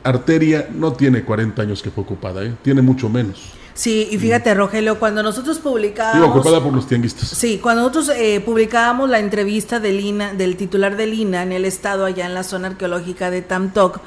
[0.09, 2.55] arteria no tiene 40 años que fue ocupada, ¿eh?
[2.63, 3.53] tiene mucho menos.
[3.75, 6.31] Sí, y fíjate, Rogelio, cuando nosotros publicábamos...
[6.31, 7.29] ocupada por los tianguistas.
[7.29, 11.65] Sí, cuando nosotros eh, publicábamos la entrevista de Lina, del titular de Lina en el
[11.65, 14.01] estado, allá en la zona arqueológica de Tamtoc,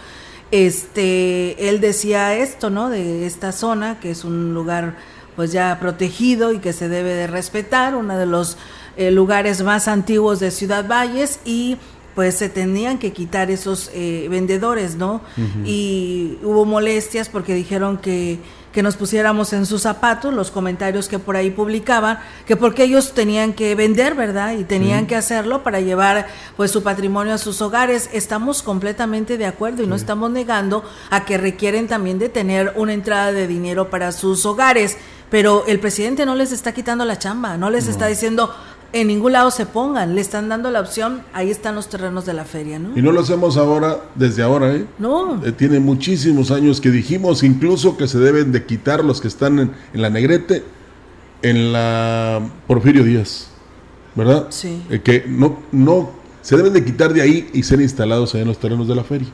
[0.51, 2.89] este, él decía esto, ¿no?
[2.89, 4.97] De esta zona, que es un lugar
[5.37, 8.57] pues ya protegido y que se debe de respetar, uno de los
[8.97, 11.77] eh, lugares más antiguos de Ciudad Valles y
[12.15, 15.21] pues se tenían que quitar esos eh, vendedores, ¿no?
[15.65, 18.39] Y hubo molestias porque dijeron que,
[18.73, 23.13] que nos pusiéramos en sus zapatos, los comentarios que por ahí publicaban, que porque ellos
[23.13, 24.57] tenían que vender, ¿verdad?
[24.57, 28.09] Y tenían que hacerlo para llevar pues su patrimonio a sus hogares.
[28.13, 32.93] Estamos completamente de acuerdo y no estamos negando a que requieren también de tener una
[32.93, 34.97] entrada de dinero para sus hogares
[35.31, 38.53] pero el presidente no les está quitando la chamba, no les está diciendo,
[38.93, 42.33] en ningún lado se pongan, le están dando la opción, ahí están los terrenos de
[42.33, 42.97] la feria, ¿no?
[42.97, 44.85] Y no lo hacemos ahora, desde ahora, ¿eh?
[44.99, 45.43] No.
[45.45, 49.59] Eh, tiene muchísimos años que dijimos incluso que se deben de quitar los que están
[49.59, 50.63] en, la Negrete,
[51.41, 53.47] en la Porfirio Díaz,
[54.15, 54.47] ¿verdad?
[54.49, 54.81] Sí.
[54.89, 58.47] Eh, que no, no, se deben de quitar de ahí y ser instalados ahí en
[58.47, 59.29] los terrenos de la feria,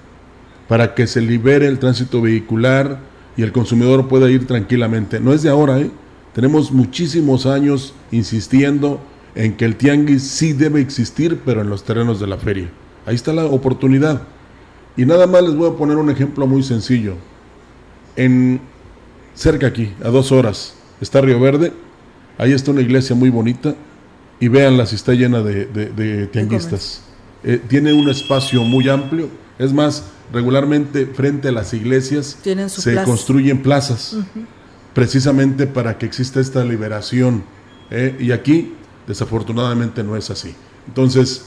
[0.67, 2.99] para que se libere el tránsito vehicular
[3.35, 5.19] y el consumidor pueda ir tranquilamente.
[5.19, 5.89] No es de ahora, ¿eh?
[6.33, 8.99] Tenemos muchísimos años insistiendo
[9.37, 12.69] en que el tianguis sí debe existir, pero en los terrenos de la feria.
[13.05, 14.23] Ahí está la oportunidad.
[14.97, 17.13] Y nada más les voy a poner un ejemplo muy sencillo.
[18.15, 18.59] En
[19.35, 21.71] cerca aquí, a dos horas, está Río Verde.
[22.39, 23.75] Ahí está una iglesia muy bonita.
[24.39, 27.03] Y véanla si está llena de, tianguistas.
[27.43, 29.29] Eh, tiene un espacio muy amplio.
[29.59, 34.17] Es más, regularmente frente a las iglesias se construyen plazas.
[34.95, 37.43] Precisamente para que exista esta liberación.
[37.91, 38.73] Eh, y aquí
[39.07, 40.53] Desafortunadamente no es así.
[40.87, 41.45] Entonces,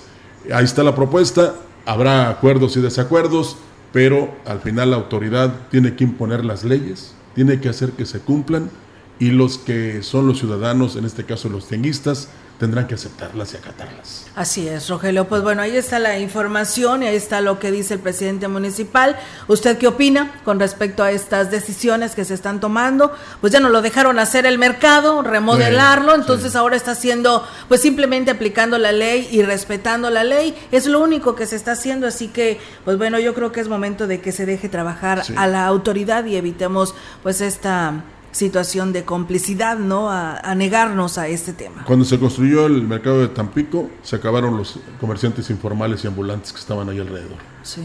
[0.52, 1.54] ahí está la propuesta,
[1.86, 3.56] habrá acuerdos y desacuerdos,
[3.92, 8.20] pero al final la autoridad tiene que imponer las leyes, tiene que hacer que se
[8.20, 8.70] cumplan
[9.18, 12.28] y los que son los ciudadanos, en este caso los tenguistas,
[12.60, 14.26] tendrán que aceptarlas y acatarlas.
[14.36, 15.26] Así es, Rogelio.
[15.26, 19.18] Pues bueno, ahí está la información y ahí está lo que dice el presidente municipal.
[19.48, 23.16] ¿Usted qué opina con respecto a estas decisiones que se están tomando?
[23.40, 28.30] Pues ya no lo dejaron hacer el mercado, remodelarlo, entonces ahora está haciendo, pues simplemente
[28.30, 30.54] aplicando la ley y respetando la ley.
[30.70, 33.68] Es lo único que se está haciendo, así que, pues bueno, yo creo que es
[33.68, 39.04] momento de que se deje trabajar a la autoridad y evitemos, pues esta situación de
[39.04, 40.10] complicidad, ¿no?
[40.10, 41.84] A, negarnos a este tema.
[41.86, 46.58] Cuando se construyó el mercado de Tampico, se acabaron los comerciantes informales y ambulantes que
[46.58, 47.38] estaban ahí alrededor.
[47.62, 47.82] Sí.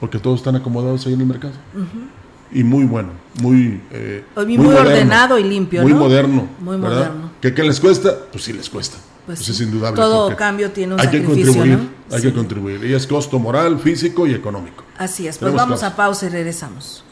[0.00, 1.54] Porque todos están acomodados ahí en el mercado.
[2.52, 3.10] y muy bueno,
[3.40, 3.80] muy...
[3.90, 5.82] Eh, muy, ordenado y limpio.
[5.82, 6.48] Muy moderno.
[6.60, 7.30] Muy moderno.
[7.40, 8.14] ¿Que, ¿Que les cuesta?
[8.30, 8.98] Pues sí les cuesta.
[9.26, 9.96] Pues, pues es indudable.
[9.96, 11.78] Todo cambio tiene un hay que contribuir,
[12.12, 12.84] Hay que contribuir.
[12.84, 14.84] Y es costo moral, físico y económico.
[14.96, 15.38] Así es.
[15.38, 17.04] Pues vamos a pausa y regresamos.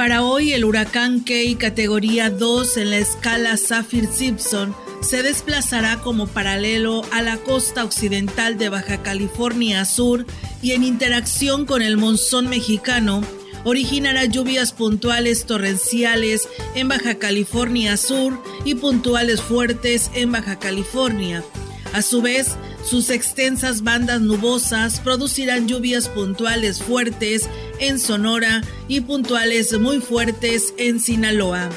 [0.00, 7.02] Para hoy, el huracán Key categoría 2 en la escala Saffir-Simpson se desplazará como paralelo
[7.12, 10.24] a la costa occidental de Baja California Sur
[10.62, 13.20] y en interacción con el monzón mexicano
[13.64, 21.44] originará lluvias puntuales torrenciales en Baja California Sur y puntuales fuertes en Baja California.
[21.92, 29.78] A su vez, sus extensas bandas nubosas producirán lluvias puntuales fuertes en Sonora y puntuales
[29.78, 31.70] muy fuertes en Sinaloa.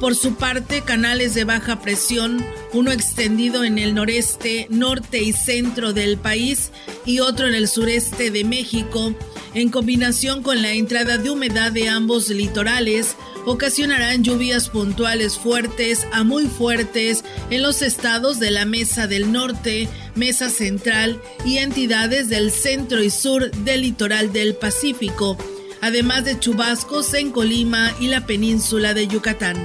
[0.00, 5.92] Por su parte, canales de baja presión, uno extendido en el noreste, norte y centro
[5.92, 6.72] del país
[7.06, 9.14] y otro en el sureste de México,
[9.54, 16.24] en combinación con la entrada de humedad de ambos litorales, ocasionarán lluvias puntuales fuertes a
[16.24, 22.50] muy fuertes en los estados de la Mesa del Norte, Mesa Central y entidades del
[22.50, 25.38] centro y sur del litoral del Pacífico,
[25.80, 29.56] además de chubascos en Colima y la península de Yucatán.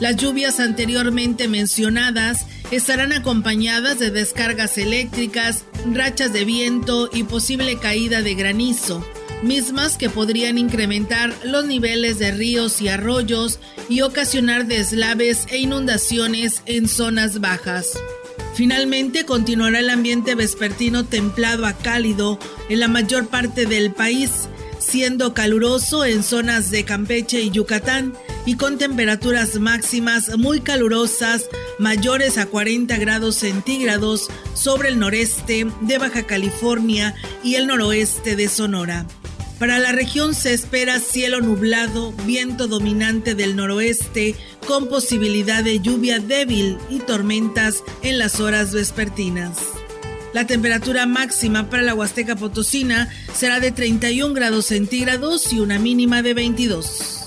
[0.00, 8.22] Las lluvias anteriormente mencionadas estarán acompañadas de descargas eléctricas, rachas de viento y posible caída
[8.22, 9.04] de granizo,
[9.42, 16.62] mismas que podrían incrementar los niveles de ríos y arroyos y ocasionar deslaves e inundaciones
[16.66, 17.98] en zonas bajas.
[18.54, 24.48] Finalmente continuará el ambiente vespertino templado a cálido en la mayor parte del país,
[24.80, 28.14] siendo caluroso en zonas de Campeche y Yucatán
[28.46, 31.44] y con temperaturas máximas muy calurosas
[31.78, 38.48] mayores a 40 grados centígrados sobre el noreste de Baja California y el noroeste de
[38.48, 39.06] Sonora.
[39.58, 46.20] Para la región se espera cielo nublado, viento dominante del noroeste con posibilidad de lluvia
[46.20, 49.58] débil y tormentas en las horas vespertinas.
[50.32, 56.22] La temperatura máxima para la Huasteca Potosina será de 31 grados centígrados y una mínima
[56.22, 57.18] de 22.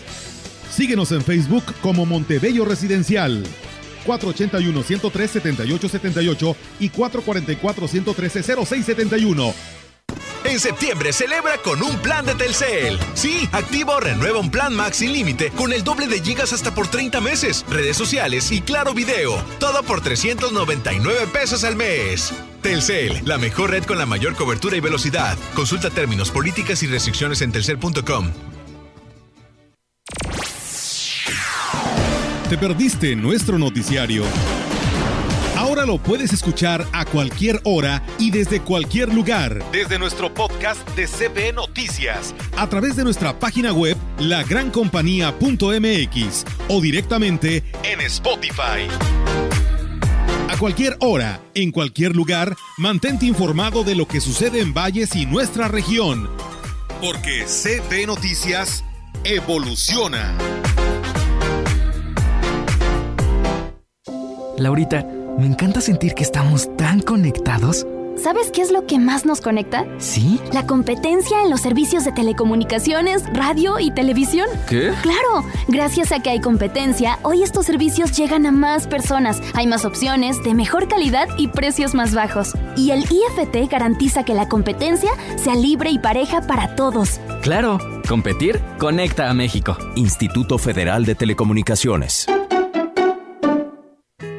[0.71, 3.43] Síguenos en Facebook como Montebello Residencial.
[4.05, 9.53] 481-103-7878 y 444-113-0671.
[10.43, 12.97] En septiembre celebra con un plan de Telcel.
[13.13, 16.73] Sí, activa o renueva un plan Max sin límite con el doble de gigas hasta
[16.73, 19.39] por 30 meses, redes sociales y claro video.
[19.59, 22.33] Todo por 399 pesos al mes.
[22.63, 25.37] Telcel, la mejor red con la mayor cobertura y velocidad.
[25.55, 28.31] Consulta términos, políticas y restricciones en telcel.com.
[32.51, 34.25] ¿Te perdiste nuestro noticiario?
[35.55, 41.07] Ahora lo puedes escuchar a cualquier hora y desde cualquier lugar, desde nuestro podcast de
[41.07, 48.89] CB Noticias, a través de nuestra página web lagrancompañía.mx o directamente en Spotify.
[50.49, 55.25] A cualquier hora, en cualquier lugar, mantente informado de lo que sucede en Valles y
[55.25, 56.29] nuestra región,
[56.99, 58.83] porque CB Noticias
[59.23, 60.35] evoluciona.
[64.57, 65.05] Laurita,
[65.37, 67.85] me encanta sentir que estamos tan conectados.
[68.21, 69.85] ¿Sabes qué es lo que más nos conecta?
[69.97, 70.39] ¿Sí?
[70.51, 74.47] La competencia en los servicios de telecomunicaciones, radio y televisión.
[74.67, 74.91] ¿Qué?
[75.01, 79.85] Claro, gracias a que hay competencia, hoy estos servicios llegan a más personas, hay más
[79.85, 82.53] opciones, de mejor calidad y precios más bajos.
[82.75, 87.19] Y el IFT garantiza que la competencia sea libre y pareja para todos.
[87.41, 89.77] Claro, competir conecta a México.
[89.95, 92.27] Instituto Federal de Telecomunicaciones.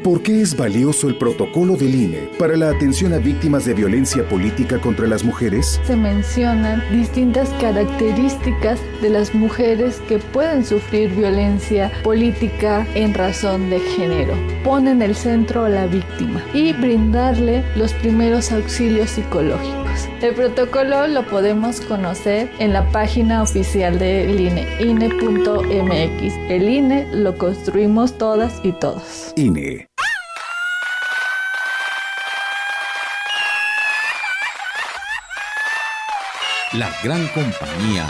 [0.03, 4.29] ¿Por qué es valioso el protocolo del INE para la atención a víctimas de violencia
[4.29, 5.81] política contra las mujeres?
[5.85, 13.79] Se mencionan distintas características de las mujeres que pueden sufrir violencia política en razón de
[13.79, 14.35] género.
[14.65, 20.09] Ponen el centro a la víctima y brindarle los primeros auxilios psicológicos.
[20.21, 26.35] El protocolo lo podemos conocer en la página oficial del INE, INE.mx.
[26.49, 29.33] El INE lo construimos todas y todos.
[29.37, 29.92] INE.
[36.75, 38.07] La gran compañía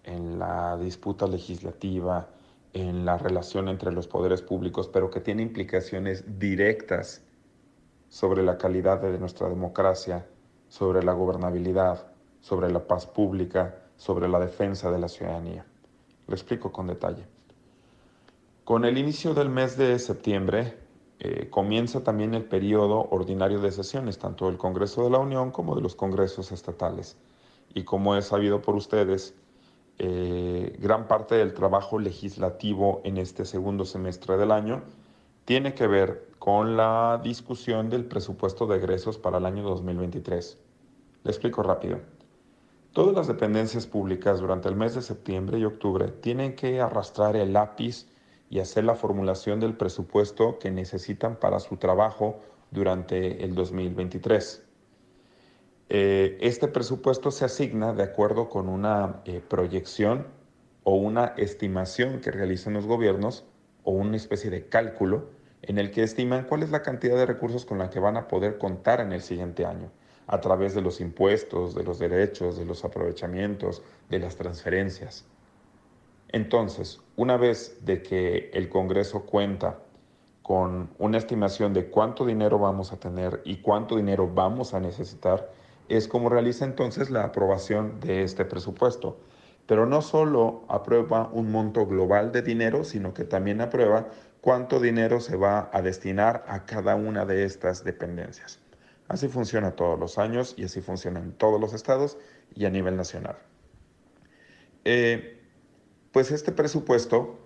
[0.05, 2.29] en la disputa legislativa,
[2.73, 7.23] en la relación entre los poderes públicos, pero que tiene implicaciones directas
[8.09, 10.27] sobre la calidad de nuestra democracia,
[10.69, 12.07] sobre la gobernabilidad,
[12.41, 15.67] sobre la paz pública, sobre la defensa de la ciudadanía.
[16.27, 17.25] Lo explico con detalle.
[18.65, 20.88] Con el inicio del mes de septiembre
[21.21, 25.75] eh, comienza también el periodo ordinario de sesiones, tanto del Congreso de la Unión como
[25.75, 27.17] de los congresos estatales.
[27.75, 29.35] Y como es sabido por ustedes,
[29.99, 34.83] eh, gran parte del trabajo legislativo en este segundo semestre del año
[35.45, 40.57] tiene que ver con la discusión del presupuesto de egresos para el año 2023.
[41.25, 41.99] Le explico rápido.
[42.93, 47.53] Todas las dependencias públicas durante el mes de septiembre y octubre tienen que arrastrar el
[47.53, 48.07] lápiz
[48.51, 52.41] y hacer la formulación del presupuesto que necesitan para su trabajo
[52.71, 54.65] durante el 2023.
[55.91, 60.27] Eh, este presupuesto se asigna de acuerdo con una eh, proyección
[60.85, 63.45] o una estimación que realizan los gobiernos
[63.85, 65.31] o una especie de cálculo
[65.63, 68.29] en el que estiman cuál es la cantidad de recursos con la que van a
[68.29, 69.91] poder contar en el siguiente año
[70.27, 75.25] a través de los impuestos, de los derechos, de los aprovechamientos, de las transferencias.
[76.29, 79.79] Entonces, una vez de que el Congreso cuenta
[80.43, 85.51] con una estimación de cuánto dinero vamos a tener y cuánto dinero vamos a necesitar,
[85.89, 89.19] es como realiza entonces la aprobación de este presupuesto.
[89.67, 94.09] Pero no solo aprueba un monto global de dinero, sino que también aprueba
[94.41, 98.61] cuánto dinero se va a destinar a cada una de estas dependencias.
[99.09, 102.19] Así funciona todos los años y así funciona en todos los estados
[102.55, 103.37] y a nivel nacional.
[104.85, 105.38] Eh,
[106.13, 107.39] pues este presupuesto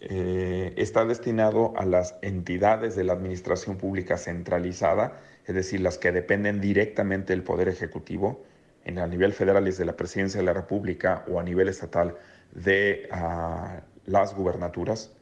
[0.00, 6.12] eh, está destinado a las entidades de la administración pública centralizada, es decir, las que
[6.12, 8.44] dependen directamente del Poder Ejecutivo,
[8.84, 12.16] en a nivel federal es de la Presidencia de la República o a nivel estatal
[12.52, 15.12] de uh, las gubernaturas.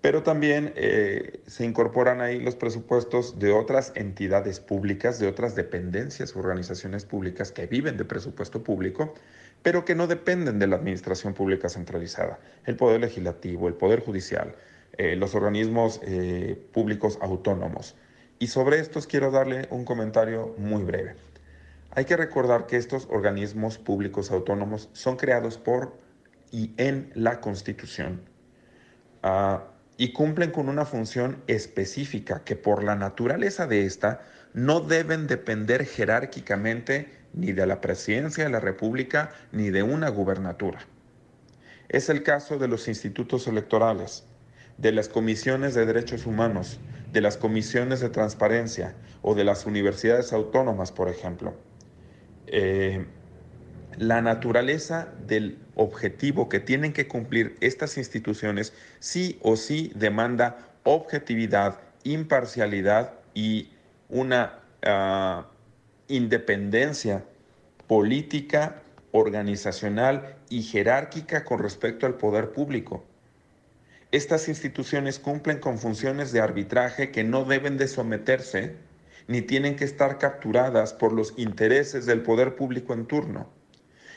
[0.00, 6.34] Pero también eh, se incorporan ahí los presupuestos de otras entidades públicas, de otras dependencias,
[6.34, 9.14] organizaciones públicas que viven de presupuesto público,
[9.62, 12.38] pero que no dependen de la administración pública centralizada.
[12.64, 14.54] El Poder Legislativo, el Poder Judicial,
[14.96, 17.96] eh, los organismos eh, públicos autónomos
[18.38, 21.14] Y sobre estos quiero darle un comentario muy breve.
[21.92, 25.98] Hay que recordar que estos organismos públicos autónomos son creados por
[26.52, 28.22] y en la Constitución
[29.22, 29.58] uh,
[29.96, 34.22] y cumplen con una función específica que por la naturaleza de esta
[34.54, 40.80] no deben depender jerárquicamente ni de la presidencia de la República ni de una gubernatura.
[41.88, 44.24] Es el caso de los institutos electorales,
[44.78, 46.80] de las comisiones de derechos humanos,
[47.12, 51.54] de las comisiones de transparencia o de las universidades autónomas, por ejemplo.
[52.46, 53.04] Eh,
[53.98, 61.80] la naturaleza del objetivo que tienen que cumplir estas instituciones sí o sí demanda objetividad,
[62.04, 63.70] imparcialidad y
[64.08, 65.44] una uh,
[66.10, 67.24] independencia
[67.86, 68.82] política,
[69.12, 73.04] organizacional y jerárquica con respecto al poder público.
[74.12, 78.76] Estas instituciones cumplen con funciones de arbitraje que no deben de someterse
[79.28, 83.48] ni tienen que estar capturadas por los intereses del poder público en turno.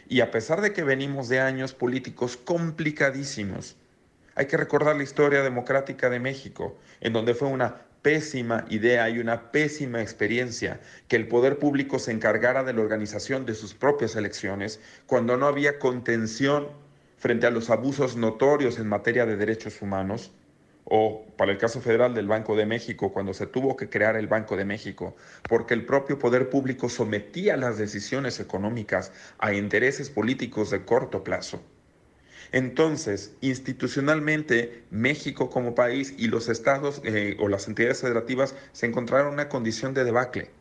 [0.09, 3.77] Y a pesar de que venimos de años políticos complicadísimos,
[4.35, 9.17] hay que recordar la historia democrática de México, en donde fue una pésima idea y
[9.17, 14.15] una pésima experiencia que el poder público se encargara de la organización de sus propias
[14.15, 16.67] elecciones cuando no había contención
[17.17, 20.31] frente a los abusos notorios en materia de derechos humanos,
[20.83, 24.27] o para el caso federal del Banco de México, cuando se tuvo que crear el
[24.27, 25.15] Banco de México,
[25.47, 31.61] porque el propio poder público sometía las decisiones económicas a intereses políticos de corto plazo.
[32.53, 39.29] Entonces, institucionalmente, México como país y los estados eh, o las entidades federativas se encontraron
[39.29, 40.51] en una condición de debacle.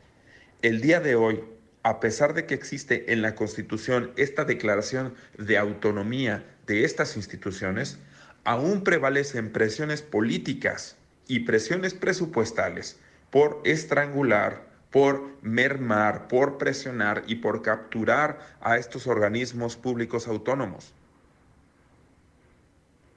[0.62, 1.45] El día de hoy,
[1.82, 7.99] a pesar de que existe en la Constitución esta declaración de autonomía de estas instituciones,
[8.45, 10.97] aún prevalecen presiones políticas
[11.28, 19.76] y presiones presupuestales por estrangular, por mermar, por presionar y por capturar a estos organismos
[19.76, 20.95] públicos autónomos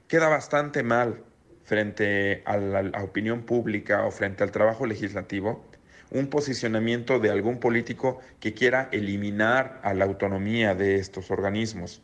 [0.08, 1.24] queda bastante mal
[1.64, 5.64] frente a la, opinión pública o frente al trabajo legislativo
[6.10, 12.00] un posicionamiento de algún político que quiera eliminar a la autonomía de estos organismos.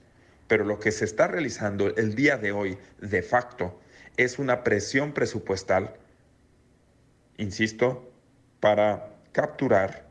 [0.48, 3.78] Pero lo que se está realizando el día de hoy, de facto,
[4.16, 5.94] es una presión presupuestal,
[7.36, 8.12] insisto,
[8.58, 10.08] para capturar,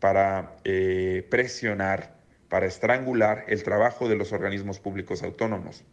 [0.00, 2.16] para eh, presionar,
[2.48, 5.84] para estrangular el trabajo de los organismos públicos autónomos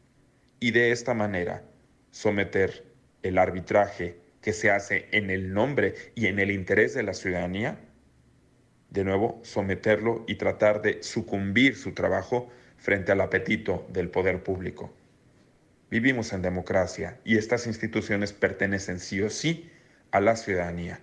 [0.59, 1.63] y de esta manera
[2.11, 2.85] someter
[3.23, 7.79] el arbitraje que se hace en el nombre y en el interés de la ciudadanía,
[8.89, 14.93] de nuevo someterlo y tratar de sucumbir su trabajo frente al apetito del poder público.
[15.89, 19.71] Vivimos en democracia y estas instituciones pertenecen sí o sí
[20.11, 21.01] a la ciudadanía.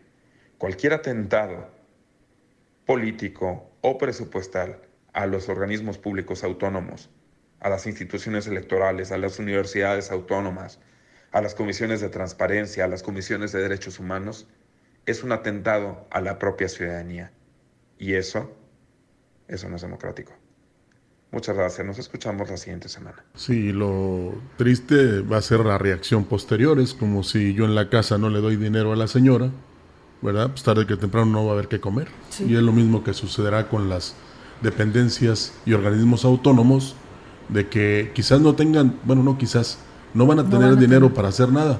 [0.59, 1.71] Cualquier atentado
[2.87, 4.81] político o presupuestal
[5.13, 7.11] a los organismos públicos autónomos
[7.63, 10.81] a las instituciones electorales, a las universidades autónomas,
[11.31, 14.49] a las comisiones de transparencia, a las comisiones de derechos humanos,
[15.07, 17.33] es un atentado a la propia ciudadanía.
[17.99, 18.53] Y eso,
[19.47, 20.33] eso no es democrático.
[21.31, 23.25] Muchas gracias, nos escuchamos la siguiente semana.
[23.37, 27.89] Sí, lo triste va a ser la reacción posterior, es como si yo en la
[27.89, 29.51] casa no le doy dinero a la señora,
[30.21, 30.49] ¿verdad?
[30.51, 32.09] Pues tarde que temprano no va a haber que comer.
[32.41, 34.17] Y es lo mismo que sucederá con las
[34.63, 36.97] dependencias y organismos autónomos
[37.53, 39.79] de que quizás no tengan, bueno, no quizás,
[40.15, 41.79] no van a tener dinero para hacer nada,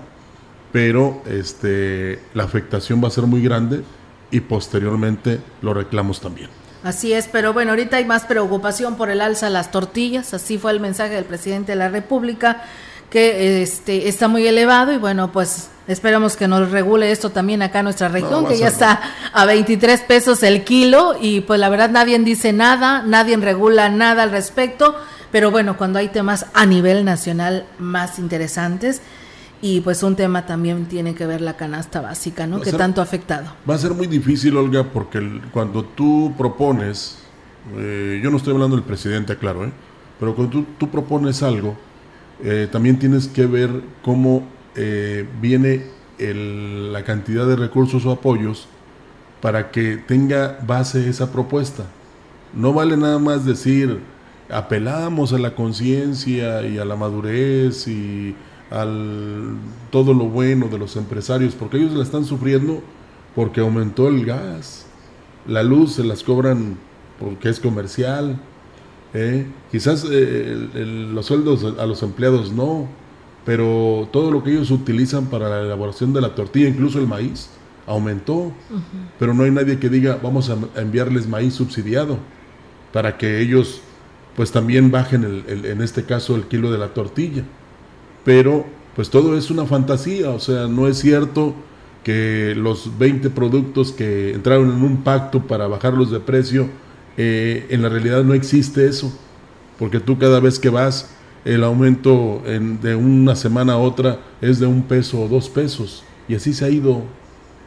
[0.71, 3.83] pero este, la afectación va a ser muy grande
[4.31, 6.49] y posteriormente lo reclamos también.
[6.85, 10.59] Así es, pero bueno, ahorita hay más preocupación por el alza de las tortillas, así
[10.59, 12.65] fue el mensaje del presidente de la República,
[13.09, 17.81] que este está muy elevado y bueno, pues esperamos que nos regule esto también acá
[17.81, 19.01] en nuestra región, que ya está
[19.33, 24.23] a 23 pesos el kilo y pues la verdad nadie dice nada, nadie regula nada
[24.23, 24.97] al respecto
[25.33, 29.03] pero bueno, cuando hay temas a nivel nacional más interesantes,
[29.63, 32.61] y pues un tema también tiene que ver la canasta básica, ¿no?
[32.61, 33.47] Que tanto ha afectado.
[33.69, 37.19] Va a ser muy difícil, Olga, porque cuando tú propones,
[37.77, 39.73] eh, yo no estoy hablando del presidente, claro, ¿eh?
[40.19, 41.77] pero cuando tú, propones algo,
[42.43, 43.71] eh, también tienes que ver
[44.03, 44.43] cómo
[44.75, 45.87] eh, viene
[46.19, 48.69] la cantidad de recursos o apoyos
[49.41, 51.85] para que tenga base esa propuesta.
[52.55, 54.01] No vale nada más decir,
[54.51, 58.35] apelamos a la conciencia y a la madurez y
[58.71, 59.57] al
[59.91, 62.83] todo lo bueno de los empresarios, porque ellos la están sufriendo
[63.35, 64.87] porque aumentó el gas,
[65.47, 66.77] la luz se las cobran
[67.19, 68.41] porque es comercial,
[69.15, 69.47] ¿eh?
[69.71, 70.69] quizás eh,
[71.13, 72.89] los sueldos a los empleados no,
[73.45, 77.51] pero todo lo que ellos utilizan para la elaboración de la tortilla, incluso el maíz,
[77.87, 78.53] aumentó,
[79.19, 82.19] pero no hay nadie que diga vamos a, enviarles maíz subsidiado
[82.93, 83.81] para que ellos
[84.37, 87.45] pues también bajen el, en este caso el kilo de la tortilla.
[88.25, 88.65] Pero
[88.95, 91.55] pues todo es una fantasía, o sea, no es cierto
[92.05, 96.69] que los 20 productos que entraron en un pacto para bajarlos de precio,
[97.17, 99.13] eh, en la realidad no existe eso,
[99.79, 101.15] porque tú cada vez que vas,
[101.45, 106.35] el aumento de una semana a otra es de un peso o dos pesos, y
[106.35, 107.03] así se ha ido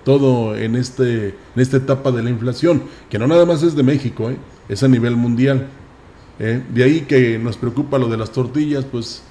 [0.05, 3.83] todo en, este, en esta etapa de la inflación, que no nada más es de
[3.83, 4.37] México, eh,
[4.69, 5.67] es a nivel mundial.
[6.39, 6.61] Eh.
[6.73, 9.21] De ahí que nos preocupa lo de las tortillas, pues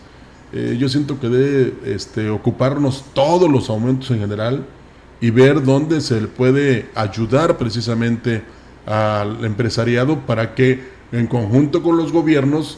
[0.78, 4.64] yo siento que debe este, ocuparnos todos los aumentos en general,
[5.24, 8.42] y ver dónde se le puede ayudar precisamente
[8.84, 12.76] al empresariado para que en conjunto con los gobiernos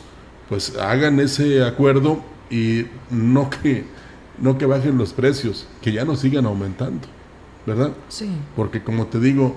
[0.49, 3.85] pues hagan ese acuerdo y no que
[4.39, 7.09] no que bajen los precios, que ya no sigan aumentando,
[7.67, 7.93] ¿verdad?
[8.09, 8.31] Sí.
[8.55, 9.57] Porque como te digo,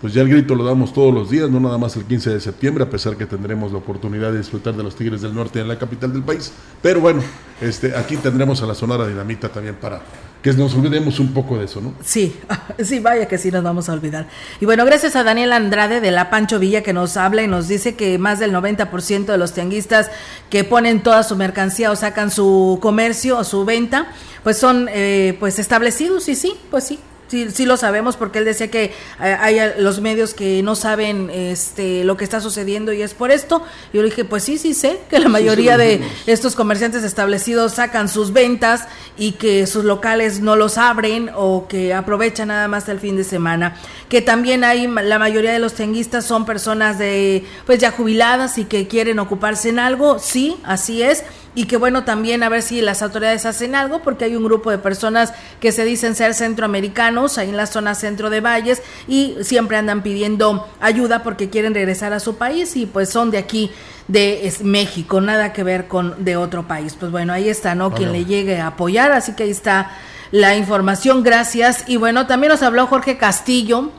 [0.00, 2.40] pues ya el grito lo damos todos los días, no nada más el 15 de
[2.40, 5.68] septiembre, a pesar que tendremos la oportunidad de disfrutar de los Tigres del Norte en
[5.68, 6.52] la capital del país.
[6.82, 7.22] Pero bueno,
[7.60, 10.02] este, aquí tendremos a la Sonora Dinamita también para
[10.44, 11.94] que nos olvidemos un poco de eso, ¿no?
[12.04, 12.38] Sí,
[12.78, 14.26] sí, vaya que sí nos vamos a olvidar.
[14.60, 17.66] Y bueno, gracias a Daniel Andrade de la Pancho Villa que nos habla y nos
[17.66, 20.10] dice que más del 90% de los tianguistas
[20.50, 24.08] que ponen toda su mercancía o sacan su comercio o su venta,
[24.42, 28.44] pues son eh, pues establecidos y sí, pues sí, Sí, sí lo sabemos porque él
[28.44, 33.02] decía que eh, hay los medios que no saben este lo que está sucediendo y
[33.02, 33.62] es por esto.
[33.92, 38.08] Yo le dije, pues sí, sí sé que la mayoría de estos comerciantes establecidos sacan
[38.08, 43.00] sus ventas y que sus locales no los abren o que aprovechan nada más el
[43.00, 43.76] fin de semana.
[44.08, 48.64] Que también hay la mayoría de los tenguistas son personas de pues ya jubiladas y
[48.64, 51.24] que quieren ocuparse en algo, sí, así es
[51.54, 54.70] y que bueno también a ver si las autoridades hacen algo porque hay un grupo
[54.70, 59.36] de personas que se dicen ser centroamericanos ahí en la zona centro de Valles y
[59.42, 63.70] siempre andan pidiendo ayuda porque quieren regresar a su país y pues son de aquí
[64.08, 66.94] de México, nada que ver con de otro país.
[66.98, 67.94] Pues bueno, ahí está, ¿no?
[67.94, 69.90] Quien le llegue a apoyar, así que ahí está
[70.30, 71.84] la información, gracias.
[71.86, 73.90] Y bueno, también nos habló Jorge Castillo,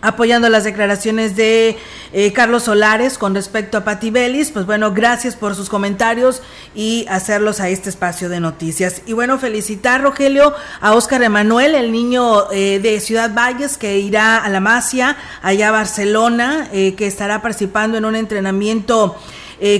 [0.00, 1.76] apoyando las declaraciones de
[2.12, 4.50] eh, Carlos Solares con respecto a Patti Bellis.
[4.50, 6.42] Pues bueno, gracias por sus comentarios
[6.74, 9.02] y hacerlos a este espacio de noticias.
[9.06, 14.38] Y bueno, felicitar, Rogelio, a Óscar Emanuel, el niño eh, de Ciudad Valles que irá
[14.38, 19.16] a la Masia, allá a Barcelona, eh, que estará participando en un entrenamiento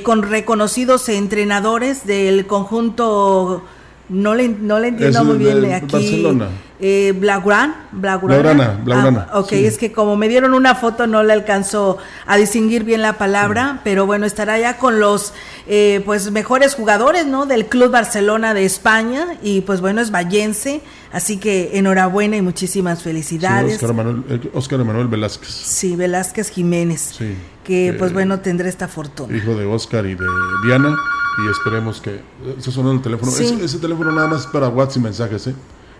[0.02, 3.62] con reconocidos entrenadores del conjunto
[4.08, 5.92] no le, no le entiendo muy bien aquí.
[5.92, 6.48] Barcelona.
[6.80, 7.88] Eh, Blaugrana.
[7.90, 9.26] Blaugrana.
[9.30, 13.02] Ah, ok, es que como me dieron una foto no le alcanzó a distinguir bien
[13.02, 15.34] la palabra, pero bueno, estará ya con los
[15.66, 17.46] eh, pues mejores jugadores, ¿no?
[17.46, 20.80] Del Club Barcelona de España y pues bueno, es vallense,
[21.12, 23.74] así que enhorabuena y muchísimas felicidades.
[23.74, 25.48] Oscar, Manuel, Oscar Emanuel Velázquez.
[25.48, 27.14] Sí, Velázquez Jiménez.
[27.18, 27.34] Sí.
[27.64, 29.36] Que pues bueno, tendré esta fortuna.
[29.36, 30.24] Hijo de Oscar y de
[30.64, 30.96] Diana
[31.38, 32.20] y esperemos que...
[32.58, 33.32] Eso sonó el teléfono.
[33.32, 35.54] Ese, teléfono nada más para WhatsApp y mensajes, ¿eh?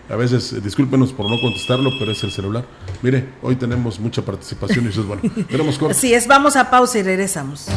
[0.09, 2.65] A veces, eh, discúlpenos por no contestarlo, pero es el celular.
[3.03, 5.21] Mire, hoy tenemos mucha participación y eso es bueno.
[5.49, 5.95] Tenemos corte.
[5.95, 7.67] Así es, vamos a pausa y regresamos.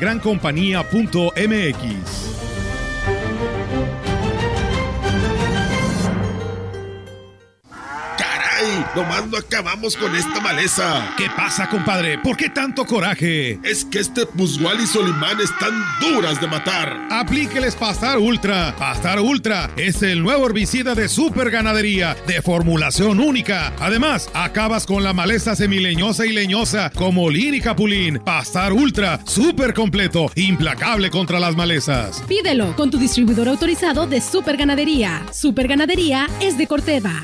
[8.61, 8.95] lagrancompañía.mx.
[8.95, 11.13] Nomás no acabamos con esta maleza.
[11.17, 12.17] ¿Qué pasa, compadre?
[12.19, 13.59] ¿Por qué tanto coraje?
[13.63, 17.07] Es que este Pusgual y Solimán están duras de matar.
[17.09, 18.75] Aplíqueles Pastar Ultra.
[18.77, 23.73] Pastar Ultra es el nuevo herbicida de super ganadería, de formulación única.
[23.79, 28.19] Además, acabas con la maleza semileñosa y leñosa como Lin y Capulín.
[28.19, 32.21] Pastar Ultra, súper completo, implacable contra las malezas.
[32.27, 35.25] Pídelo con tu distribuidor autorizado de super ganadería.
[35.31, 37.23] Super ganadería es de Corteva.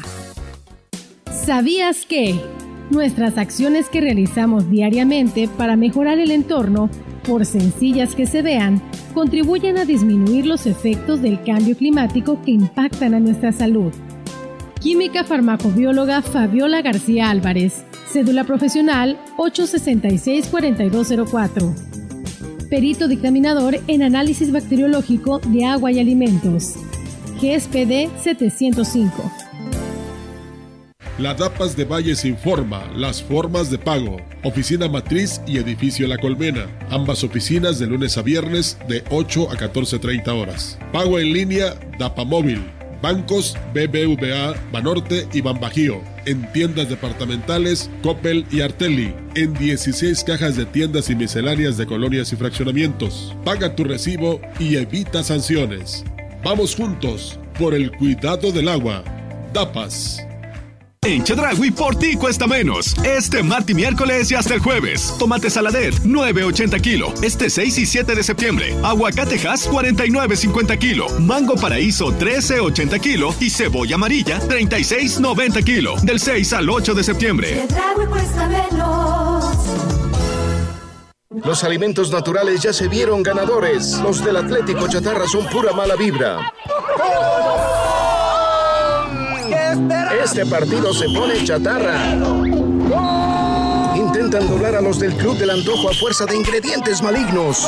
[1.46, 2.36] ¿Sabías que
[2.90, 6.90] nuestras acciones que realizamos diariamente para mejorar el entorno,
[7.26, 8.82] por sencillas que se vean,
[9.14, 13.94] contribuyen a disminuir los efectos del cambio climático que impactan a nuestra salud?
[14.82, 21.74] Química farmacobióloga Fabiola García Álvarez, cédula profesional 866-4204.
[22.70, 26.76] Perito dictaminador en análisis bacteriológico de agua y alimentos.
[27.40, 29.47] GSPD 705
[31.20, 34.18] La DAPAS de Valles informa las formas de pago.
[34.44, 36.68] Oficina Matriz y Edificio La Colmena.
[36.92, 40.78] Ambas oficinas de lunes a viernes de 8 a 14.30 horas.
[40.94, 42.64] Pago en línea DAPA Móvil.
[43.02, 46.02] Bancos BBVA, Banorte y Banbajío.
[46.28, 49.12] En tiendas departamentales Coppel y Artelli.
[49.34, 53.36] En 16 cajas de tiendas y misceláneas de colonias y fraccionamientos.
[53.44, 56.06] Paga tu recibo y evita sanciones.
[56.44, 59.04] Vamos juntos por el cuidado del agua.
[59.52, 60.27] DAPAS.
[61.08, 62.94] En Chedragui por ti cuesta menos.
[63.02, 65.16] Este martes y miércoles y hasta el jueves.
[65.18, 67.14] Tomate saladet 9.80 kilo.
[67.22, 68.76] Este 6 y 7 de septiembre.
[68.84, 71.08] Aguacatejas 49.50 kilo.
[71.20, 73.34] Mango paraíso 13.80 kilo.
[73.40, 75.96] Y cebolla amarilla 36.90 kilo.
[76.04, 77.66] Del 6 al 8 de septiembre.
[77.70, 79.46] Chedragui cuesta menos.
[81.30, 83.98] Los alimentos naturales ya se vieron ganadores.
[84.04, 86.52] Los del Atlético Chatarra son pura mala vibra.
[90.24, 92.16] Este partido se pone chatarra.
[93.96, 97.68] Intentan doblar a los del Club del Antojo a fuerza de ingredientes malignos.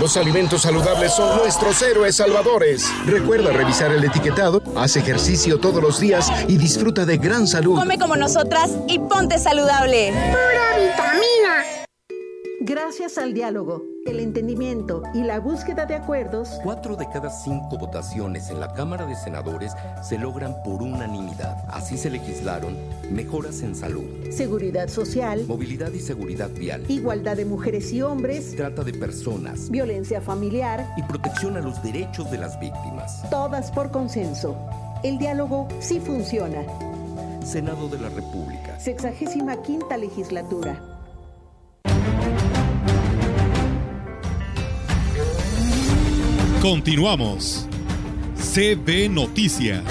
[0.00, 2.90] Los alimentos saludables son nuestros héroes salvadores.
[3.04, 7.78] Recuerda revisar el etiquetado, haz ejercicio todos los días y disfruta de gran salud.
[7.78, 10.12] Come como nosotras y ponte saludable.
[10.12, 11.64] Pura vitamina.
[12.60, 18.48] Gracias al diálogo, el entendimiento y la búsqueda de acuerdos, cuatro de cada cinco votaciones
[18.50, 19.72] en la Cámara de Senadores
[20.02, 21.64] se logran por unanimidad.
[21.68, 22.76] Así se legislaron
[23.10, 28.84] mejoras en salud, seguridad social, movilidad y seguridad vial, igualdad de mujeres y hombres, trata
[28.84, 33.28] de personas, violencia familiar y protección a los derechos de las víctimas.
[33.30, 34.56] Todas por consenso.
[35.02, 36.62] El diálogo sí funciona.
[37.44, 38.78] Senado de la República.
[38.78, 40.89] Sexagésima quinta legislatura.
[46.60, 47.66] Continuamos.
[48.36, 49.82] CB Noticias.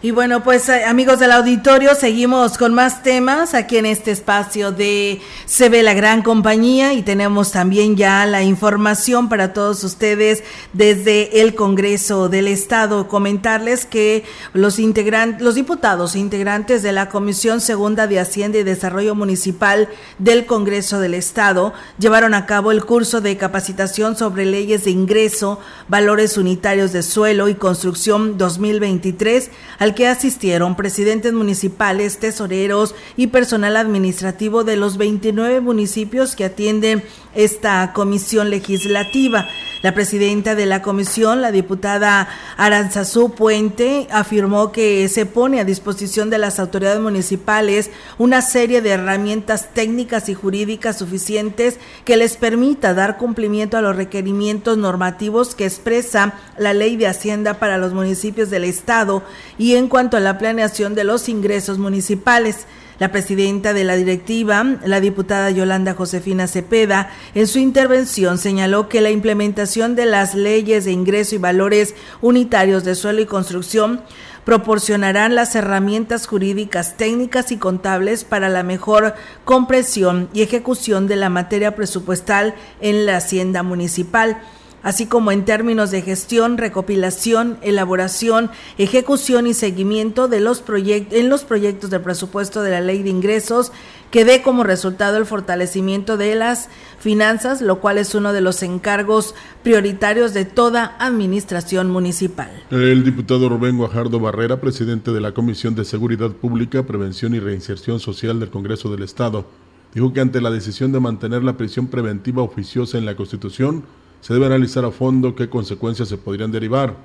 [0.00, 4.72] Y bueno, pues eh, amigos del auditorio, seguimos con más temas aquí en este espacio
[4.72, 10.42] de Se ve la gran compañía y tenemos también ya la información para todos ustedes
[10.72, 13.06] desde el Congreso del Estado.
[13.06, 14.24] Comentarles que
[14.54, 19.88] los integrantes, los diputados e integrantes de la Comisión Segunda de Hacienda y Desarrollo Municipal
[20.18, 25.60] del Congreso del Estado llevaron a cabo el curso de capacitación sobre leyes de ingreso,
[25.86, 33.76] valores unitarios de suelo y construcción 2023 al que asistieron presidentes municipales, tesoreros y personal
[33.76, 37.02] administrativo de los 29 municipios que atienden
[37.34, 39.46] esta comisión legislativa.
[39.82, 46.30] La presidenta de la comisión, la diputada Aranzazú Puente, afirmó que se pone a disposición
[46.30, 52.94] de las autoridades municipales una serie de herramientas técnicas y jurídicas suficientes que les permita
[52.94, 58.48] dar cumplimiento a los requerimientos normativos que expresa la ley de Hacienda para los municipios
[58.48, 59.22] del Estado
[59.58, 62.66] y en cuanto a la planeación de los ingresos municipales.
[62.98, 69.02] La presidenta de la directiva, la diputada Yolanda Josefina Cepeda, en su intervención señaló que
[69.02, 74.00] la implementación de las leyes de ingreso y valores unitarios de suelo y construcción
[74.46, 81.28] proporcionarán las herramientas jurídicas, técnicas y contables para la mejor comprensión y ejecución de la
[81.28, 84.40] materia presupuestal en la hacienda municipal
[84.86, 91.28] así como en términos de gestión, recopilación, elaboración, ejecución y seguimiento de los proyectos en
[91.28, 93.72] los proyectos de presupuesto de la Ley de Ingresos
[94.12, 96.68] que dé como resultado el fortalecimiento de las
[97.00, 99.34] finanzas, lo cual es uno de los encargos
[99.64, 102.50] prioritarios de toda administración municipal.
[102.70, 107.98] El diputado Rubén Guajardo Barrera, presidente de la Comisión de Seguridad Pública, Prevención y Reinserción
[107.98, 109.46] Social del Congreso del Estado,
[109.92, 113.82] dijo que ante la decisión de mantener la prisión preventiva oficiosa en la Constitución,
[114.20, 116.96] se debe analizar a fondo qué consecuencias se podrían derivar.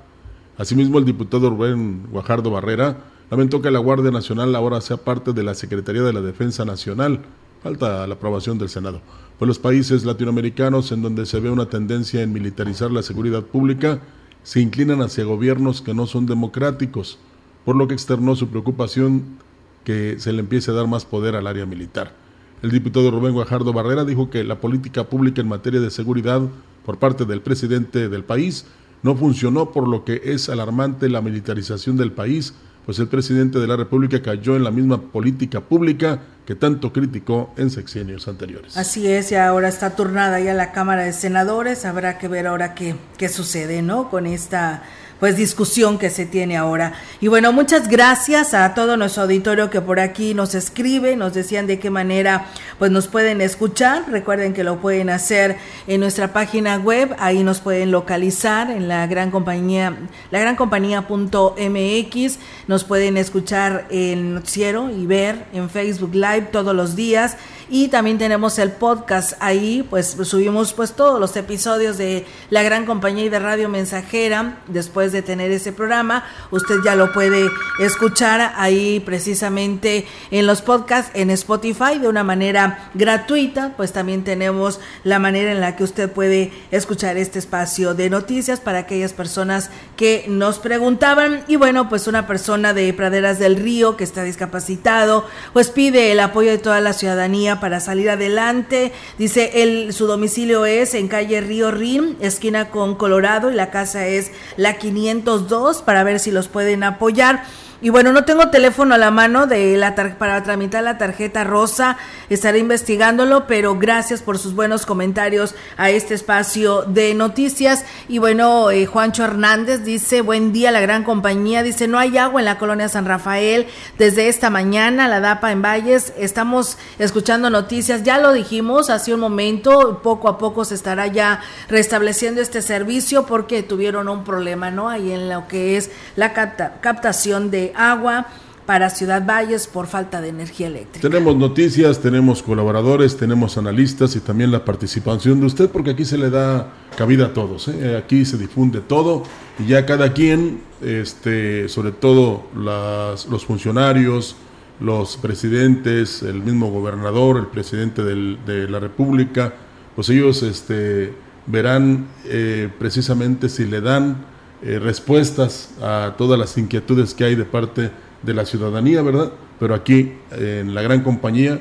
[0.58, 2.98] Asimismo, el diputado Rubén Guajardo Barrera
[3.30, 7.20] lamentó que la Guardia Nacional ahora sea parte de la Secretaría de la Defensa Nacional.
[7.62, 9.00] Falta la aprobación del Senado.
[9.38, 14.00] Pues los países latinoamericanos en donde se ve una tendencia en militarizar la seguridad pública
[14.42, 17.18] se inclinan hacia gobiernos que no son democráticos,
[17.64, 19.38] por lo que externó su preocupación
[19.84, 22.21] que se le empiece a dar más poder al área militar.
[22.62, 26.42] El diputado Rubén Guajardo Barrera dijo que la política pública en materia de seguridad
[26.86, 28.66] por parte del presidente del país
[29.02, 32.54] no funcionó, por lo que es alarmante la militarización del país,
[32.86, 37.52] pues el presidente de la República cayó en la misma política pública que tanto criticó
[37.56, 38.76] en sexenios anteriores.
[38.76, 42.74] Así es, y ahora está turnada ya la Cámara de Senadores, habrá que ver ahora
[42.74, 44.08] qué, qué sucede, ¿no?
[44.08, 44.84] Con esta
[45.22, 46.94] pues discusión que se tiene ahora.
[47.20, 51.68] Y bueno, muchas gracias a todo nuestro auditorio que por aquí nos escribe, nos decían
[51.68, 52.46] de qué manera
[52.80, 54.02] pues nos pueden escuchar.
[54.10, 59.06] Recuerden que lo pueden hacer en nuestra página web, ahí nos pueden localizar en la
[59.06, 59.96] gran compañía,
[60.32, 66.96] la gran compañía.mx, nos pueden escuchar en noticiero y ver en Facebook Live todos los
[66.96, 67.36] días
[67.72, 69.32] y también tenemos el podcast.
[69.40, 74.58] Ahí, pues subimos pues todos los episodios de la gran compañía y de Radio Mensajera.
[74.66, 77.48] Después de tener ese programa, usted ya lo puede
[77.80, 84.78] escuchar ahí precisamente en los podcasts en Spotify de una manera gratuita, pues también tenemos
[85.02, 89.70] la manera en la que usted puede escuchar este espacio de noticias para aquellas personas
[89.96, 91.42] que nos preguntaban.
[91.48, 96.20] Y bueno, pues una persona de Praderas del Río que está discapacitado, pues pide el
[96.20, 98.90] apoyo de toda la ciudadanía para salir adelante.
[99.18, 104.08] Dice, él, su domicilio es en calle Río Rin, esquina con Colorado, y la casa
[104.08, 107.44] es la 502 para ver si los pueden apoyar.
[107.84, 111.98] Y bueno, no tengo teléfono a la mano de la para tramitar la tarjeta rosa,
[112.30, 117.84] estaré investigándolo, pero gracias por sus buenos comentarios a este espacio de noticias.
[118.06, 122.40] Y bueno, eh, Juancho Hernández dice, buen día, la gran compañía, dice, no hay agua
[122.40, 123.66] en la colonia San Rafael
[123.98, 129.18] desde esta mañana, la DAPA en Valles, estamos escuchando noticias, ya lo dijimos hace un
[129.18, 134.88] momento, poco a poco se estará ya restableciendo este servicio porque tuvieron un problema, ¿no?
[134.88, 138.26] Ahí en lo que es la captación de agua
[138.66, 141.08] para Ciudad Valles por falta de energía eléctrica.
[141.08, 146.16] Tenemos noticias, tenemos colaboradores, tenemos analistas y también la participación de usted, porque aquí se
[146.16, 147.96] le da cabida a todos, ¿eh?
[147.96, 149.24] aquí se difunde todo
[149.58, 154.36] y ya cada quien, este, sobre todo los funcionarios,
[154.78, 159.54] los presidentes, el mismo gobernador, el presidente de la República,
[159.94, 161.12] pues ellos este,
[161.46, 164.31] verán eh, precisamente si le dan
[164.62, 167.90] eh, respuestas a todas las inquietudes que hay de parte
[168.22, 169.32] de la ciudadanía, ¿verdad?
[169.58, 171.60] Pero aquí, en la gran compañía,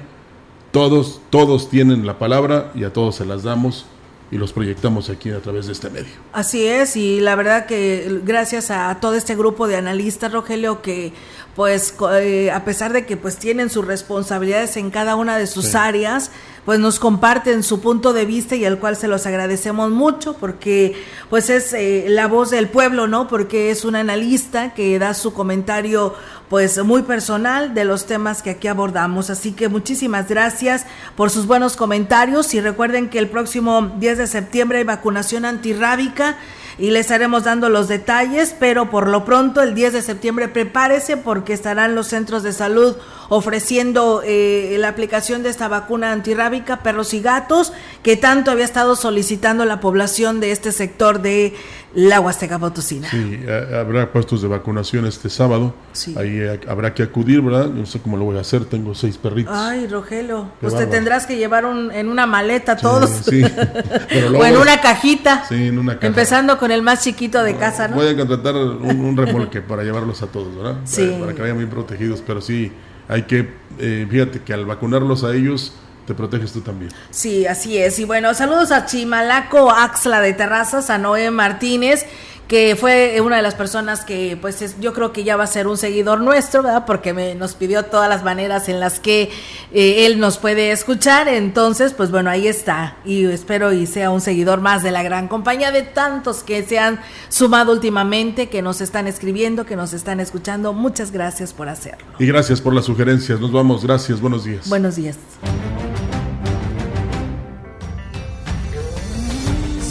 [0.71, 3.85] todos, todos tienen la palabra y a todos se las damos
[4.31, 6.13] y los proyectamos aquí a través de este medio.
[6.31, 11.11] Así es, y la verdad que gracias a todo este grupo de analistas, Rogelio, que
[11.55, 15.75] pues eh, a pesar de que pues tienen sus responsabilidades en cada una de sus
[15.75, 16.31] áreas,
[16.65, 20.95] pues nos comparten su punto de vista y al cual se los agradecemos mucho porque
[21.29, 23.27] pues es eh, la voz del pueblo, ¿no?
[23.27, 26.13] Porque es un analista que da su comentario
[26.49, 29.29] pues muy personal de los temas que aquí abordamos.
[29.29, 30.85] Así que muchísimas gracias
[31.15, 36.37] por sus buenos comentarios y recuerden que el próximo 10 de septiembre hay vacunación antirrábica
[36.77, 41.17] y les estaremos dando los detalles, pero por lo pronto el 10 de septiembre prepárese
[41.17, 42.95] porque estarán los centros de salud
[43.33, 47.71] ofreciendo eh, la aplicación de esta vacuna antirrábica perros y gatos
[48.03, 51.53] que tanto había estado solicitando la población de este sector de
[51.93, 53.09] la Huasteca Potosina.
[53.09, 53.39] Sí,
[53.73, 55.73] habrá puestos de vacunación este sábado.
[56.17, 57.67] Ahí eh, habrá que acudir, ¿verdad?
[57.67, 59.53] No sé cómo lo voy a hacer, tengo seis perritos.
[59.55, 63.09] Ay, Rogelio, pues te tendrás que llevar en una maleta todos.
[63.09, 63.43] Sí,
[64.37, 65.45] o en una cajita.
[65.47, 66.07] Sí, en una caja.
[66.07, 67.95] Empezando con el más chiquito de casa, ¿no?
[67.95, 70.81] Voy a contratar un, remolque para llevarlos a todos, ¿verdad?
[70.83, 71.15] Sí.
[71.17, 72.73] Para, que vayan bien protegidos, pero sí,
[73.11, 75.73] hay que, eh, fíjate que al vacunarlos a ellos
[76.07, 76.91] te proteges tú también.
[77.09, 77.99] Sí, así es.
[77.99, 82.05] Y bueno, saludos a Chimalaco Axla de Terrazas, a Noé Martínez
[82.51, 85.67] que fue una de las personas que pues yo creo que ya va a ser
[85.67, 86.83] un seguidor nuestro, ¿verdad?
[86.85, 89.29] Porque me, nos pidió todas las maneras en las que
[89.71, 94.19] eh, él nos puede escuchar, entonces pues bueno, ahí está y espero y sea un
[94.19, 96.99] seguidor más de la gran compañía de tantos que se han
[97.29, 102.05] sumado últimamente, que nos están escribiendo, que nos están escuchando, muchas gracias por hacerlo.
[102.19, 104.67] Y gracias por las sugerencias, nos vamos, gracias, buenos días.
[104.67, 105.17] Buenos días.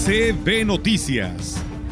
[0.04, 1.56] CB Noticias,